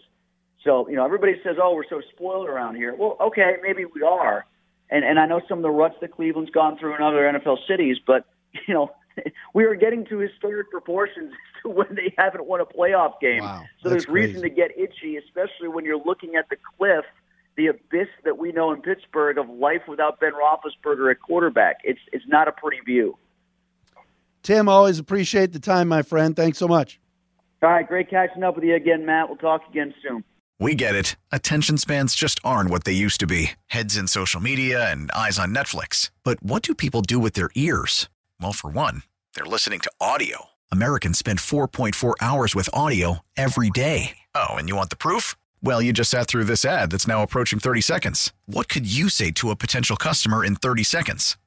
So, 0.63 0.87
you 0.87 0.95
know, 0.95 1.05
everybody 1.05 1.33
says, 1.43 1.57
oh, 1.61 1.75
we're 1.75 1.87
so 1.89 2.01
spoiled 2.15 2.47
around 2.47 2.75
here. 2.75 2.95
Well, 2.95 3.17
okay, 3.19 3.55
maybe 3.61 3.85
we 3.85 4.01
are. 4.01 4.45
And, 4.89 5.03
and 5.03 5.19
I 5.19 5.25
know 5.25 5.41
some 5.49 5.59
of 5.59 5.63
the 5.63 5.71
ruts 5.71 5.95
that 6.01 6.11
Cleveland's 6.11 6.51
gone 6.51 6.77
through 6.77 6.95
in 6.95 7.01
other 7.01 7.21
NFL 7.21 7.57
cities, 7.67 7.97
but, 8.05 8.25
you 8.67 8.73
know, 8.73 8.91
we 9.53 9.65
are 9.65 9.75
getting 9.75 10.05
to 10.05 10.19
historic 10.19 10.69
proportions 10.71 11.33
to 11.63 11.69
when 11.69 11.87
they 11.95 12.13
haven't 12.17 12.45
won 12.45 12.61
a 12.61 12.65
playoff 12.65 13.19
game. 13.19 13.43
Wow, 13.43 13.63
so 13.81 13.89
there's 13.89 14.07
reason 14.07 14.41
to 14.41 14.49
get 14.49 14.71
itchy, 14.77 15.17
especially 15.17 15.67
when 15.67 15.85
you're 15.85 16.03
looking 16.03 16.35
at 16.35 16.49
the 16.49 16.57
cliff, 16.77 17.05
the 17.55 17.67
abyss 17.67 18.07
that 18.23 18.37
we 18.37 18.51
know 18.51 18.71
in 18.71 18.81
Pittsburgh 18.81 19.37
of 19.37 19.49
life 19.49 19.81
without 19.87 20.19
Ben 20.19 20.31
Roethlisberger 20.33 21.11
at 21.11 21.21
quarterback. 21.21 21.77
It's 21.83 21.99
it's 22.11 22.25
not 22.27 22.47
a 22.47 22.51
pretty 22.51 22.79
view. 22.79 23.17
Tim, 24.43 24.69
always 24.69 24.99
appreciate 24.99 25.53
the 25.53 25.59
time, 25.59 25.87
my 25.87 26.01
friend. 26.01 26.35
Thanks 26.35 26.57
so 26.57 26.67
much. 26.67 26.99
All 27.63 27.69
right, 27.69 27.87
great 27.87 28.09
catching 28.09 28.43
up 28.43 28.55
with 28.55 28.65
you 28.65 28.75
again, 28.75 29.05
Matt. 29.05 29.29
We'll 29.29 29.37
talk 29.37 29.61
again 29.69 29.93
soon. 30.05 30.23
We 30.59 30.75
get 30.75 30.95
it. 30.95 31.15
Attention 31.31 31.77
spans 31.77 32.13
just 32.13 32.39
aren't 32.43 32.69
what 32.69 32.83
they 32.83 32.91
used 32.91 33.19
to 33.21 33.27
be. 33.27 33.51
Heads 33.67 33.97
in 33.97 34.07
social 34.07 34.39
media 34.41 34.91
and 34.91 35.11
eyes 35.11 35.39
on 35.39 35.55
Netflix. 35.55 36.11
But 36.23 36.43
what 36.43 36.63
do 36.63 36.75
people 36.75 37.01
do 37.01 37.19
with 37.19 37.33
their 37.33 37.49
ears? 37.55 38.09
Well, 38.39 38.53
for 38.53 38.69
one, 38.69 39.03
they're 39.35 39.45
listening 39.45 39.79
to 39.81 39.91
audio. 39.99 40.51
Americans 40.71 41.19
spend 41.19 41.39
4.4 41.39 42.13
hours 42.21 42.55
with 42.55 42.69
audio 42.73 43.19
every 43.35 43.69
day. 43.69 44.17
Oh, 44.35 44.55
and 44.55 44.69
you 44.69 44.75
want 44.75 44.89
the 44.89 44.95
proof? 44.95 45.35
Well, 45.61 45.81
you 45.81 45.93
just 45.93 46.11
sat 46.11 46.27
through 46.27 46.45
this 46.45 46.65
ad 46.65 46.91
that's 46.91 47.07
now 47.07 47.23
approaching 47.23 47.59
30 47.59 47.81
seconds. 47.81 48.33
What 48.45 48.69
could 48.69 48.91
you 48.91 49.09
say 49.09 49.31
to 49.31 49.49
a 49.49 49.55
potential 49.55 49.95
customer 49.95 50.43
in 50.43 50.55
30 50.55 50.83
seconds? 50.83 51.37